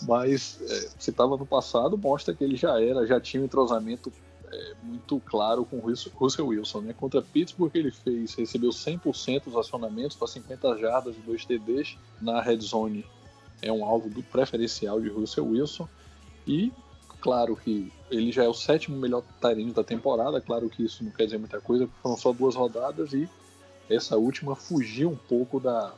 Mas 0.03 0.59
é, 0.63 0.91
se 0.99 1.13
tava 1.13 1.37
no 1.37 1.47
passado, 1.47 1.99
mostra 1.99 2.35
que 2.35 2.43
ele 2.43 2.57
já 2.57 2.81
era, 2.81 3.07
já 3.07 3.21
tinha 3.21 3.43
um 3.43 3.47
entrosamento 3.47 4.13
é, 4.51 4.75
muito 4.83 5.21
claro 5.21 5.65
com 5.65 5.77
o 5.77 5.95
Russell 6.15 6.47
Wilson. 6.47 6.81
Né? 6.81 6.95
Contra 6.95 7.21
Pittsburgh 7.21 7.75
ele 7.75 7.91
fez, 7.91 8.35
recebeu 8.35 8.71
100% 8.71 9.45
dos 9.45 9.57
acionamentos 9.57 10.17
para 10.17 10.27
50 10.27 10.79
jardas 10.79 11.17
e 11.17 11.21
2 11.21 11.45
TDs 11.45 11.97
na 12.21 12.41
red 12.41 12.61
zone. 12.61 13.05
É 13.61 13.73
um 13.73 13.85
alvo 13.85 14.09
do 14.09 14.23
preferencial 14.23 15.01
de 15.01 15.09
Russell 15.09 15.47
Wilson. 15.47 15.89
E 16.47 16.73
claro 17.21 17.57
que 17.57 17.93
ele 18.11 18.33
já 18.33 18.45
é 18.45 18.49
o 18.49 18.55
sétimo 18.55 18.97
melhor 18.97 19.23
Tyrene 19.41 19.73
da 19.73 19.85
temporada. 19.85 20.41
Claro 20.41 20.69
que 20.69 20.85
isso 20.85 21.05
não 21.05 21.11
quer 21.11 21.25
dizer 21.25 21.39
muita 21.39 21.61
coisa, 21.61 21.89
foram 22.03 22.17
só 22.17 22.33
duas 22.33 22.55
rodadas 22.55 23.13
e 23.13 23.29
essa 23.89 24.17
última 24.17 24.55
fugiu 24.55 25.11
um 25.11 25.17
pouco 25.17 25.59
da. 25.59 25.93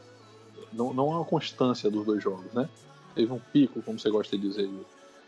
Não, 0.72 0.94
não 0.94 1.10
é 1.12 1.16
uma 1.16 1.24
constância 1.24 1.90
dos 1.90 2.04
dois 2.04 2.22
jogos, 2.22 2.52
né? 2.52 2.68
Teve 3.14 3.32
um 3.32 3.40
pico, 3.52 3.82
como 3.82 3.98
você 3.98 4.08
gosta 4.10 4.36
de 4.36 4.48
dizer. 4.48 4.70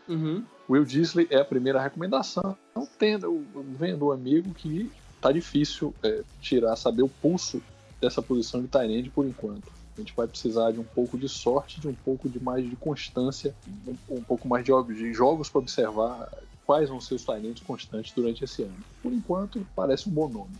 Uhum. 0.07 0.43
Will 0.69 0.85
Disley 0.85 1.27
é 1.29 1.37
a 1.37 1.45
primeira 1.45 1.81
recomendação. 1.81 2.57
Não 2.73 2.85
tendo, 2.85 3.45
vendo 3.77 4.05
o 4.05 4.11
amigo 4.11 4.53
que 4.53 4.89
tá 5.19 5.31
difícil 5.31 5.93
é, 6.01 6.23
tirar, 6.41 6.75
saber 6.75 7.03
o 7.03 7.09
pulso 7.09 7.61
dessa 7.99 8.21
posição 8.21 8.61
de 8.61 8.67
Tyrande 8.67 9.09
por 9.09 9.25
enquanto. 9.25 9.71
A 9.95 10.01
gente 10.01 10.13
vai 10.15 10.27
precisar 10.27 10.71
de 10.71 10.79
um 10.79 10.83
pouco 10.83 11.17
de 11.17 11.29
sorte, 11.29 11.79
de 11.79 11.87
um 11.87 11.93
pouco 11.93 12.27
de 12.27 12.41
mais 12.41 12.67
de 12.67 12.75
constância, 12.75 13.55
um, 13.87 14.17
um 14.17 14.23
pouco 14.23 14.47
mais 14.47 14.65
de, 14.65 14.71
de 14.95 15.13
jogos 15.13 15.49
para 15.49 15.59
observar 15.59 16.29
quais 16.65 16.89
vão 16.89 16.99
ser 16.99 17.15
os 17.15 17.23
Tyrants 17.23 17.61
constantes 17.61 18.11
durante 18.13 18.43
esse 18.43 18.63
ano. 18.63 18.75
Por 19.01 19.11
enquanto, 19.13 19.65
parece 19.75 20.09
um 20.09 20.11
bom 20.11 20.27
nome. 20.27 20.55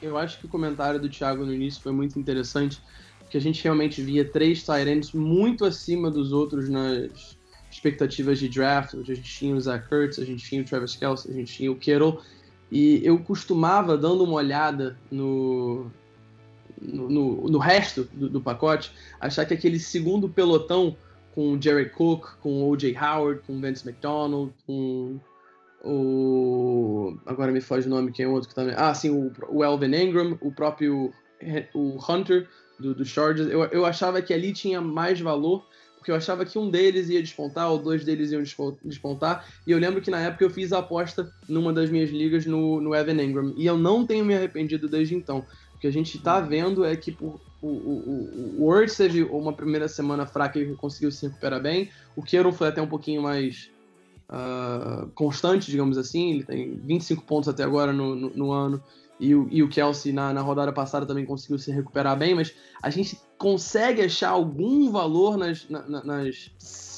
Eu 0.00 0.16
acho 0.16 0.38
que 0.38 0.46
o 0.46 0.48
comentário 0.48 1.00
do 1.00 1.08
Thiago 1.08 1.44
no 1.44 1.54
início 1.54 1.80
foi 1.80 1.92
muito 1.92 2.18
interessante, 2.18 2.80
porque 3.20 3.36
a 3.36 3.40
gente 3.40 3.62
realmente 3.62 4.02
via 4.02 4.24
três 4.24 4.62
Tyrants 4.62 5.12
muito 5.12 5.64
acima 5.64 6.10
dos 6.10 6.32
outros 6.32 6.68
nas, 6.68 7.36
expectativas 7.72 8.38
de 8.38 8.48
draft, 8.48 8.94
a 8.94 9.02
gente 9.02 9.22
tinha 9.22 9.56
o 9.56 9.60
Zach 9.60 9.88
Kurtz, 9.88 10.18
a 10.18 10.24
gente 10.24 10.44
tinha 10.44 10.60
o 10.60 10.64
Travis 10.64 10.94
Kelce, 10.94 11.30
a 11.30 11.32
gente 11.32 11.54
tinha 11.54 11.72
o 11.72 11.76
Kittle, 11.76 12.20
e 12.70 13.00
eu 13.02 13.18
costumava, 13.18 13.96
dando 13.96 14.24
uma 14.24 14.34
olhada 14.34 14.98
no, 15.10 15.90
no, 16.82 17.48
no, 17.48 17.58
resto 17.58 18.08
do, 18.12 18.28
do, 18.28 18.40
pacote, 18.40 18.92
achar 19.20 19.46
que 19.46 19.54
aquele 19.54 19.78
segundo 19.78 20.28
pelotão 20.28 20.96
com 21.34 21.52
o 21.52 21.62
Jared 21.62 21.90
Cook, 21.90 22.36
com 22.40 22.62
o 22.62 22.70
O.J. 22.70 22.96
Howard, 22.96 23.40
com 23.46 23.54
o 23.54 23.60
Vance 23.60 23.88
McDonald, 23.88 24.52
com 24.66 25.18
o... 25.84 27.16
agora 27.24 27.50
me 27.52 27.60
foge 27.60 27.86
o 27.86 27.90
nome, 27.90 28.12
quem 28.12 28.26
é 28.26 28.28
outro 28.28 28.48
que 28.48 28.54
também... 28.54 28.74
Ah, 28.76 28.94
sim, 28.94 29.10
o, 29.10 29.32
o 29.48 29.64
Elvin 29.64 29.94
Ingram, 29.94 30.38
o 30.40 30.52
próprio 30.52 31.12
o 31.74 31.98
Hunter 32.08 32.48
do, 32.78 32.94
do 32.94 33.04
Chargers, 33.04 33.50
eu, 33.50 33.64
eu 33.64 33.84
achava 33.84 34.22
que 34.22 34.32
ali 34.32 34.52
tinha 34.52 34.80
mais 34.80 35.20
valor 35.20 35.64
porque 36.02 36.10
eu 36.10 36.16
achava 36.16 36.44
que 36.44 36.58
um 36.58 36.68
deles 36.68 37.08
ia 37.08 37.22
despontar, 37.22 37.70
ou 37.70 37.78
dois 37.78 38.04
deles 38.04 38.32
iam 38.32 38.42
despontar, 38.84 39.46
e 39.64 39.70
eu 39.70 39.78
lembro 39.78 40.02
que 40.02 40.10
na 40.10 40.18
época 40.18 40.42
eu 40.42 40.50
fiz 40.50 40.72
a 40.72 40.80
aposta 40.80 41.32
numa 41.48 41.72
das 41.72 41.90
minhas 41.90 42.10
ligas 42.10 42.44
no, 42.44 42.80
no 42.80 42.92
Evan 42.92 43.22
Ingram, 43.22 43.54
e 43.56 43.64
eu 43.64 43.78
não 43.78 44.04
tenho 44.04 44.24
me 44.24 44.34
arrependido 44.34 44.88
desde 44.88 45.14
então. 45.14 45.46
Que 45.82 45.88
a 45.88 45.90
gente 45.90 46.16
está 46.16 46.38
vendo 46.38 46.84
é 46.84 46.94
que 46.94 47.10
o, 47.20 47.40
o, 47.60 47.66
o, 47.66 48.68
o 48.68 48.86
teve 48.96 49.24
uma 49.24 49.52
primeira 49.52 49.88
semana 49.88 50.24
fraca 50.24 50.60
e 50.60 50.76
conseguiu 50.76 51.10
se 51.10 51.26
recuperar 51.26 51.60
bem, 51.60 51.90
o 52.14 52.22
Kero 52.22 52.52
foi 52.52 52.68
até 52.68 52.80
um 52.80 52.86
pouquinho 52.86 53.20
mais 53.20 53.68
uh, 54.30 55.08
constante, 55.08 55.68
digamos 55.68 55.98
assim, 55.98 56.34
ele 56.34 56.44
tem 56.44 56.76
25 56.76 57.24
pontos 57.24 57.48
até 57.48 57.64
agora 57.64 57.92
no, 57.92 58.14
no, 58.14 58.30
no 58.30 58.52
ano, 58.52 58.80
e 59.18 59.34
o, 59.34 59.48
e 59.50 59.60
o 59.60 59.68
Kelsey 59.68 60.12
na, 60.12 60.32
na 60.32 60.40
rodada 60.40 60.72
passada 60.72 61.04
também 61.04 61.26
conseguiu 61.26 61.58
se 61.58 61.72
recuperar 61.72 62.16
bem, 62.16 62.32
mas 62.32 62.54
a 62.80 62.88
gente 62.88 63.18
consegue 63.36 64.02
achar 64.02 64.30
algum 64.30 64.88
valor 64.88 65.36
nas, 65.36 65.68
na, 65.68 66.04
nas 66.04 66.48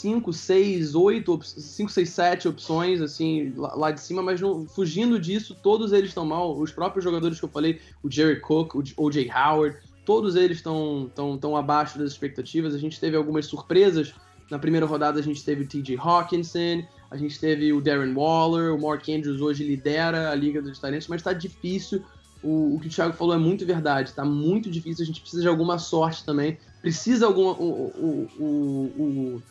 5, 0.04 0.34
6, 0.34 0.94
8, 0.94 1.40
5, 1.42 1.90
6, 1.90 2.08
7 2.10 2.48
opções, 2.48 3.00
assim, 3.00 3.54
lá, 3.56 3.90
de 3.90 4.02
cima, 4.02 4.22
mas 4.22 4.38
não, 4.38 4.66
fugindo 4.66 5.18
disso, 5.18 5.56
todos 5.62 5.94
eles 5.94 6.10
estão 6.10 6.26
mal. 6.26 6.58
Os 6.58 6.70
próprios 6.70 7.02
jogadores 7.02 7.38
que 7.38 7.44
eu 7.46 7.48
falei, 7.48 7.80
o 8.02 8.10
Jerry 8.10 8.38
Cook, 8.38 8.74
o 8.74 8.82
O.J. 8.98 9.30
Howard, 9.30 9.78
todos 10.04 10.36
eles 10.36 10.58
estão 10.58 11.10
tão, 11.14 11.38
tão 11.38 11.56
abaixo 11.56 11.98
das 11.98 12.10
expectativas. 12.10 12.74
A 12.74 12.78
gente 12.78 13.00
teve 13.00 13.16
algumas 13.16 13.46
surpresas. 13.46 14.12
Na 14.50 14.58
primeira 14.58 14.84
rodada 14.84 15.18
a 15.18 15.22
gente 15.22 15.42
teve 15.42 15.64
o 15.64 15.66
T.J. 15.66 15.96
Hawkinson, 15.98 16.84
a 17.10 17.16
gente 17.16 17.40
teve 17.40 17.72
o 17.72 17.80
Darren 17.80 18.12
Waller, 18.12 18.74
o 18.74 18.78
Mark 18.78 19.08
Andrews 19.08 19.40
hoje 19.40 19.64
lidera 19.64 20.30
a 20.30 20.34
Liga 20.34 20.60
dos 20.60 20.78
Talentos, 20.78 21.08
mas 21.08 21.22
está 21.22 21.32
difícil 21.32 22.04
o, 22.44 22.74
o, 22.74 22.78
que 22.78 22.88
o 22.88 22.90
Thiago 22.90 23.14
falou 23.14 23.34
é 23.34 23.38
muito 23.38 23.64
verdade. 23.64 24.12
Tá 24.12 24.24
muito 24.24 24.70
difícil, 24.70 25.02
a 25.02 25.06
gente 25.06 25.22
precisa 25.22 25.40
de 25.40 25.48
alguma 25.48 25.78
sorte 25.78 26.24
também. 26.24 26.58
Precisa 26.82 27.24
alguma. 27.24 27.52
O, 27.52 28.26
o, 28.38 29.42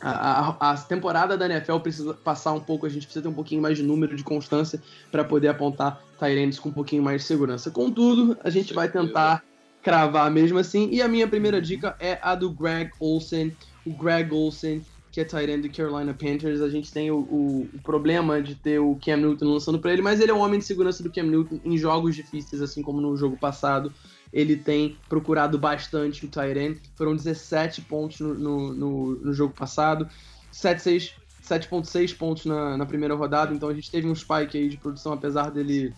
a, 0.00 0.72
a, 0.72 0.76
temporada 0.76 1.36
da 1.36 1.46
NFL 1.46 1.78
precisa 1.78 2.14
passar 2.14 2.52
um 2.52 2.60
pouco, 2.60 2.86
a 2.86 2.88
gente 2.88 3.04
precisa 3.04 3.22
ter 3.22 3.28
um 3.28 3.34
pouquinho 3.34 3.60
mais 3.60 3.76
de 3.76 3.82
número 3.82 4.16
de 4.16 4.24
constância 4.24 4.82
para 5.10 5.24
poder 5.24 5.48
apontar 5.48 6.02
Tyrants 6.18 6.58
com 6.58 6.70
um 6.70 6.72
pouquinho 6.72 7.02
mais 7.02 7.22
de 7.22 7.26
segurança. 7.26 7.70
Contudo, 7.70 8.36
a 8.42 8.50
gente 8.50 8.72
vai 8.72 8.88
tentar 8.88 9.42
cravar 9.82 10.30
mesmo 10.30 10.58
assim. 10.58 10.88
E 10.90 11.02
a 11.02 11.08
minha 11.08 11.28
primeira 11.28 11.60
dica 11.60 11.96
é 12.00 12.18
a 12.22 12.34
do 12.34 12.50
Greg 12.50 12.90
Olsen. 12.98 13.54
O 13.86 13.92
Greg 13.92 14.32
Olsen 14.32 14.82
que 15.12 15.20
é 15.20 15.24
end 15.24 15.68
do 15.68 15.74
Carolina 15.74 16.14
Panthers. 16.14 16.60
A 16.60 16.68
gente 16.68 16.92
tem 16.92 17.10
o, 17.10 17.18
o, 17.18 17.68
o 17.74 17.82
problema 17.82 18.40
de 18.40 18.54
ter 18.54 18.78
o 18.78 18.96
Cam 19.04 19.16
Newton 19.16 19.46
lançando 19.46 19.78
para 19.78 19.92
ele, 19.92 20.02
mas 20.02 20.20
ele 20.20 20.30
é 20.30 20.34
um 20.34 20.38
homem 20.38 20.58
de 20.58 20.64
segurança 20.64 21.02
do 21.02 21.10
Cam 21.10 21.24
Newton 21.24 21.60
em 21.64 21.76
jogos 21.76 22.14
difíceis, 22.14 22.62
assim 22.62 22.82
como 22.82 23.00
no 23.00 23.16
jogo 23.16 23.36
passado. 23.36 23.92
Ele 24.32 24.56
tem 24.56 24.96
procurado 25.08 25.58
bastante 25.58 26.24
o 26.24 26.58
end. 26.58 26.80
Foram 26.96 27.16
17 27.16 27.82
pontos 27.82 28.20
no, 28.20 28.34
no, 28.34 28.72
no, 28.74 29.16
no 29.16 29.32
jogo 29.32 29.52
passado, 29.54 30.08
7,6 30.52 32.16
pontos 32.16 32.46
na, 32.46 32.76
na 32.76 32.86
primeira 32.86 33.14
rodada, 33.14 33.52
então 33.54 33.68
a 33.68 33.74
gente 33.74 33.90
teve 33.90 34.06
um 34.06 34.14
spike 34.14 34.56
aí 34.56 34.68
de 34.68 34.76
produção, 34.76 35.12
apesar 35.12 35.50
dele 35.50 35.94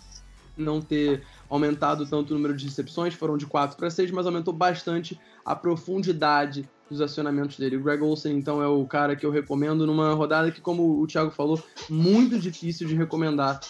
não 0.57 0.81
ter 0.81 1.23
aumentado 1.49 2.07
tanto 2.07 2.31
o 2.31 2.35
número 2.35 2.57
de 2.57 2.65
recepções, 2.65 3.15
foram 3.15 3.37
de 3.37 3.47
4 3.47 3.77
para 3.77 3.91
6, 3.91 4.11
mas 4.11 4.27
aumentou 4.27 4.53
bastante 4.53 5.19
a 5.45 5.55
profundidade 5.55 6.69
dos 6.91 7.01
acionamentos 7.01 7.59
dele. 7.59 7.77
O 7.77 7.83
Greg 7.83 8.03
Olsen, 8.03 8.37
então, 8.37 8.63
é 8.63 8.67
o 8.67 8.87
cara 8.87 9.17
que 9.17 9.25
eu 9.25 9.31
recomendo 9.31 9.87
numa 9.87 10.15
rodada 10.15 10.51
que, 10.51 10.61
como 10.61 11.01
o 11.01 11.07
Thiago 11.07 11.31
falou, 11.31 11.63
muito 11.89 12.39
difícil 12.39 12.87
de 12.87 12.95
recomendar 12.95 13.61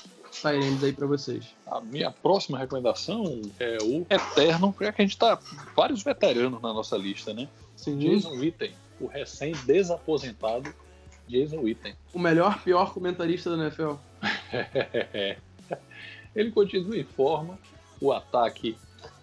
Tyrands 0.40 0.82
aí 0.82 0.92
para 0.92 1.06
vocês. 1.06 1.54
A 1.66 1.80
minha 1.80 2.10
próxima 2.10 2.58
recomendação 2.58 3.42
é 3.58 3.78
o 3.82 4.06
Eterno, 4.08 4.72
porque 4.72 4.86
a 4.86 5.02
gente 5.02 5.18
tá 5.18 5.38
vários 5.76 6.02
veteranos 6.02 6.60
na 6.62 6.72
nossa 6.72 6.96
lista, 6.96 7.34
né? 7.34 7.48
Sim. 7.76 7.98
Jason 7.98 8.32
Witten, 8.32 8.72
o 9.00 9.06
recém-desaposentado 9.06 10.72
Jason 11.28 11.60
Witten. 11.60 11.94
O 12.12 12.18
melhor, 12.18 12.62
pior 12.62 12.92
comentarista 12.92 13.56
da 13.56 13.64
NFL. 13.64 13.94
Ele 16.34 16.50
continua 16.50 16.96
em 16.96 17.04
forma, 17.04 17.58
o 18.00 18.12
ataque 18.12 18.76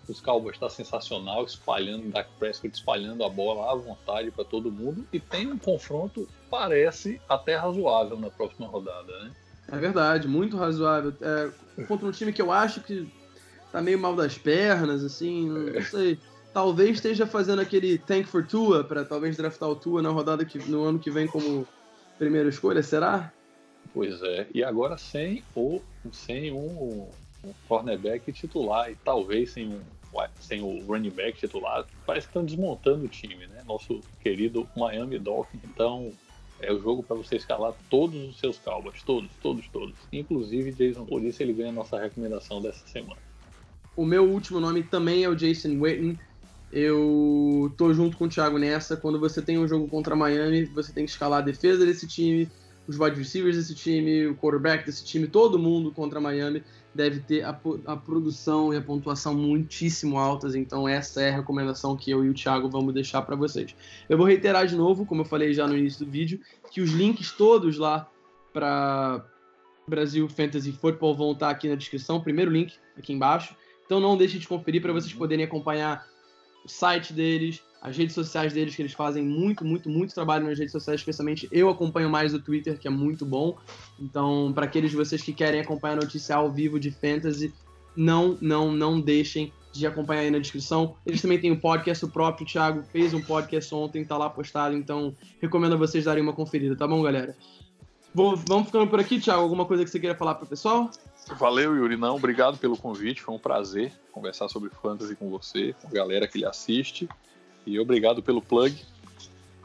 os 0.07 0.19
Cowboys 0.19 0.55
está 0.55 0.69
sensacional, 0.69 1.45
espalhando, 1.45 2.09
Dak 2.09 2.29
Prescott 2.39 2.73
espalhando 2.73 3.23
a 3.23 3.29
bola 3.29 3.71
à 3.71 3.75
vontade 3.75 4.31
para 4.31 4.43
todo 4.43 4.71
mundo 4.71 5.05
e 5.13 5.19
tem 5.19 5.47
um 5.51 5.57
confronto, 5.57 6.27
parece 6.49 7.21
até 7.29 7.55
razoável 7.55 8.17
na 8.17 8.29
próxima 8.29 8.67
rodada, 8.67 9.23
né? 9.23 9.31
É 9.71 9.77
verdade, 9.77 10.27
muito 10.27 10.57
razoável. 10.57 11.13
É, 11.21 11.83
contra 11.83 12.07
um 12.07 12.11
time 12.11 12.33
que 12.33 12.41
eu 12.41 12.51
acho 12.51 12.81
que 12.81 13.07
tá 13.71 13.81
meio 13.81 13.99
mal 13.99 14.15
das 14.15 14.37
pernas, 14.37 15.03
assim, 15.03 15.47
não, 15.47 15.73
não 15.73 15.81
sei. 15.83 16.17
Talvez 16.53 16.91
esteja 16.95 17.27
fazendo 17.27 17.61
aquele 17.61 17.97
tank 17.97 18.25
for 18.25 18.45
Tua 18.45 18.83
para 18.83 19.05
talvez 19.05 19.37
draftar 19.37 19.69
o 19.69 19.75
Tua 19.75 20.01
na 20.01 20.09
rodada 20.09 20.43
que 20.43 20.57
no 20.69 20.83
ano 20.83 20.99
que 20.99 21.11
vem 21.11 21.27
como 21.27 21.67
primeira 22.17 22.49
escolha, 22.49 22.81
será? 22.81 23.31
Pois 23.93 24.21
é. 24.21 24.47
E 24.53 24.63
agora 24.63 24.97
sem 24.97 25.43
o 25.55 25.81
sem 26.11 26.51
um, 26.51 27.07
um 27.43 27.53
cornerback 27.67 28.31
titular 28.31 28.91
e 28.91 28.95
talvez 28.95 29.51
sem 29.51 29.67
um 29.67 29.79
sem 30.39 30.61
o 30.61 30.83
running 30.87 31.11
back 31.11 31.39
titular, 31.39 31.85
parece 32.05 32.25
que 32.25 32.31
estão 32.31 32.43
desmontando 32.43 33.05
o 33.05 33.07
time, 33.07 33.45
né? 33.47 33.63
Nosso 33.67 34.01
querido 34.21 34.67
Miami 34.75 35.19
Dolphins. 35.19 35.61
Então, 35.63 36.11
é 36.61 36.71
o 36.71 36.81
jogo 36.81 37.03
para 37.03 37.15
você 37.15 37.37
escalar 37.37 37.73
todos 37.89 38.29
os 38.29 38.39
seus 38.39 38.57
Cowboys, 38.57 39.01
todos, 39.03 39.29
todos, 39.41 39.67
todos. 39.67 39.95
Inclusive 40.11 40.71
Jason, 40.71 41.05
por 41.05 41.23
isso 41.23 41.41
ele 41.41 41.53
ganha 41.53 41.69
a 41.69 41.73
nossa 41.73 41.99
recomendação 41.99 42.61
dessa 42.61 42.85
semana. 42.87 43.17
O 43.95 44.05
meu 44.05 44.23
último 44.23 44.59
nome 44.59 44.83
também 44.83 45.23
é 45.23 45.29
o 45.29 45.35
Jason 45.35 45.79
Witten. 45.79 46.17
Eu 46.71 47.73
tô 47.77 47.93
junto 47.93 48.15
com 48.17 48.25
o 48.25 48.29
Thiago 48.29 48.57
nessa. 48.57 48.95
Quando 48.95 49.19
você 49.19 49.41
tem 49.41 49.57
um 49.57 49.67
jogo 49.67 49.87
contra 49.87 50.15
Miami, 50.15 50.65
você 50.65 50.93
tem 50.93 51.05
que 51.05 51.11
escalar 51.11 51.39
a 51.39 51.45
defesa 51.45 51.85
desse 51.85 52.07
time, 52.07 52.49
os 52.87 52.99
wide 52.99 53.17
receivers 53.17 53.57
desse 53.57 53.75
time, 53.75 54.27
o 54.27 54.35
quarterback 54.35 54.85
desse 54.85 55.03
time, 55.03 55.27
todo 55.27 55.59
mundo 55.59 55.91
contra 55.91 56.21
Miami 56.21 56.63
deve 56.99 57.21
ter 57.21 57.43
a, 57.43 57.57
a, 57.85 57.95
produção 57.95 58.73
e 58.73 58.77
a 58.77 58.81
pontuação 58.81 59.33
muitíssimo 59.33 60.17
altas, 60.17 60.53
então 60.53 60.85
essa 60.85 61.21
é 61.21 61.29
a 61.29 61.35
recomendação 61.37 61.95
que 61.95 62.11
eu 62.11 62.25
e 62.25 62.29
o 62.29 62.33
Thiago 62.33 62.69
vamos 62.69 62.93
deixar 62.93 63.21
para 63.21 63.37
vocês. 63.37 63.73
Eu 64.09 64.17
vou 64.17 64.27
reiterar 64.27 64.67
de 64.67 64.75
novo, 64.75 65.05
como 65.05 65.21
eu 65.21 65.25
falei 65.25 65.53
já 65.53 65.65
no 65.65 65.77
início 65.77 66.05
do 66.05 66.11
vídeo, 66.11 66.41
que 66.69 66.81
os 66.81 66.91
links 66.91 67.31
todos 67.31 67.77
lá 67.77 68.09
para 68.51 69.25
Brasil 69.87 70.27
Fantasy 70.27 70.73
Football 70.73 71.15
vão 71.15 71.31
estar 71.31 71.49
aqui 71.49 71.69
na 71.69 71.75
descrição, 71.75 72.19
primeiro 72.19 72.51
link 72.51 72.73
aqui 72.97 73.13
embaixo. 73.13 73.55
Então 73.85 74.01
não 74.01 74.17
deixe 74.17 74.37
de 74.37 74.45
conferir 74.45 74.81
para 74.81 74.91
vocês 74.91 75.13
poderem 75.13 75.45
acompanhar 75.45 76.05
o 76.65 76.69
site 76.69 77.13
deles, 77.13 77.61
as 77.81 77.95
redes 77.95 78.13
sociais 78.13 78.53
deles, 78.53 78.75
que 78.75 78.81
eles 78.81 78.93
fazem 78.93 79.23
muito, 79.23 79.63
muito, 79.63 79.89
muito 79.89 80.13
trabalho 80.13 80.45
nas 80.45 80.57
redes 80.57 80.71
sociais, 80.71 80.99
especialmente 80.99 81.47
eu 81.51 81.69
acompanho 81.69 82.09
mais 82.09 82.33
o 82.33 82.39
Twitter, 82.39 82.77
que 82.77 82.87
é 82.87 82.91
muito 82.91 83.25
bom. 83.25 83.57
Então, 83.99 84.51
para 84.53 84.65
aqueles 84.65 84.91
de 84.91 84.97
vocês 84.97 85.21
que 85.21 85.33
querem 85.33 85.61
acompanhar 85.61 85.93
a 85.93 86.01
notícia 86.01 86.35
ao 86.35 86.51
vivo 86.51 86.79
de 86.79 86.91
Fantasy, 86.91 87.53
não, 87.95 88.37
não, 88.41 88.71
não 88.71 88.99
deixem 88.99 89.53
de 89.71 89.85
acompanhar 89.85 90.21
aí 90.21 90.31
na 90.31 90.39
descrição. 90.39 90.95
Eles 91.05 91.21
também 91.21 91.39
têm 91.39 91.51
um 91.51 91.59
podcast, 91.59 92.03
o 92.03 92.09
próprio 92.09 92.45
Thiago 92.45 92.83
fez 92.83 93.13
um 93.13 93.21
podcast 93.21 93.73
ontem, 93.73 94.03
tá 94.03 94.17
lá 94.17 94.29
postado, 94.29 94.75
então 94.75 95.15
recomendo 95.41 95.73
a 95.73 95.77
vocês 95.77 96.05
darem 96.05 96.23
uma 96.23 96.33
conferida, 96.33 96.75
tá 96.75 96.87
bom, 96.87 97.01
galera? 97.01 97.35
Vou, 98.13 98.35
vamos 98.35 98.65
ficando 98.65 98.87
por 98.87 98.99
aqui, 98.99 99.19
Thiago. 99.19 99.41
Alguma 99.41 99.65
coisa 99.65 99.83
que 99.83 99.89
você 99.89 99.99
queira 99.99 100.15
falar 100.15 100.35
pro 100.35 100.47
pessoal? 100.47 100.89
Valeu, 101.37 101.75
Yuri. 101.75 101.95
Não, 101.95 102.15
obrigado 102.15 102.57
pelo 102.57 102.77
convite. 102.77 103.21
Foi 103.21 103.35
um 103.35 103.39
prazer 103.39 103.91
conversar 104.11 104.49
sobre 104.49 104.69
fantasy 104.69 105.15
com 105.15 105.29
você, 105.29 105.73
com 105.81 105.87
a 105.87 105.91
galera 105.91 106.27
que 106.27 106.37
lhe 106.37 106.45
assiste. 106.45 107.07
E 107.65 107.79
obrigado 107.79 108.21
pelo 108.21 108.41
plug 108.41 108.75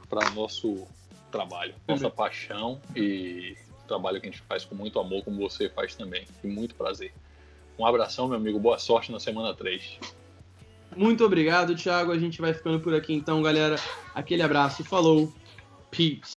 para 0.09 0.31
nosso 0.31 0.87
trabalho, 1.31 1.74
nossa 1.88 2.09
paixão 2.09 2.81
e 2.94 3.57
trabalho 3.88 4.20
que 4.20 4.29
a 4.29 4.31
gente 4.31 4.42
faz 4.42 4.64
com 4.64 4.74
muito 4.74 4.98
amor, 4.98 5.24
como 5.24 5.37
você 5.37 5.68
faz 5.68 5.94
também. 5.94 6.27
E 6.42 6.46
muito 6.46 6.74
prazer. 6.74 7.12
Um 7.79 7.85
abração, 7.85 8.29
meu 8.29 8.37
amigo. 8.37 8.59
Boa 8.59 8.79
sorte 8.79 9.11
na 9.11 9.18
semana 9.18 9.53
3. 9.55 9.98
Muito 10.96 11.24
obrigado, 11.24 11.74
Thiago. 11.74 12.12
A 12.12 12.18
gente 12.18 12.40
vai 12.40 12.55
ficando 12.55 12.79
por 12.79 12.94
aqui 12.94 13.12
então, 13.12 13.42
galera. 13.42 13.77
Aquele 14.14 14.42
abraço. 14.42 14.85
Falou. 14.85 15.33
Peace. 15.90 16.33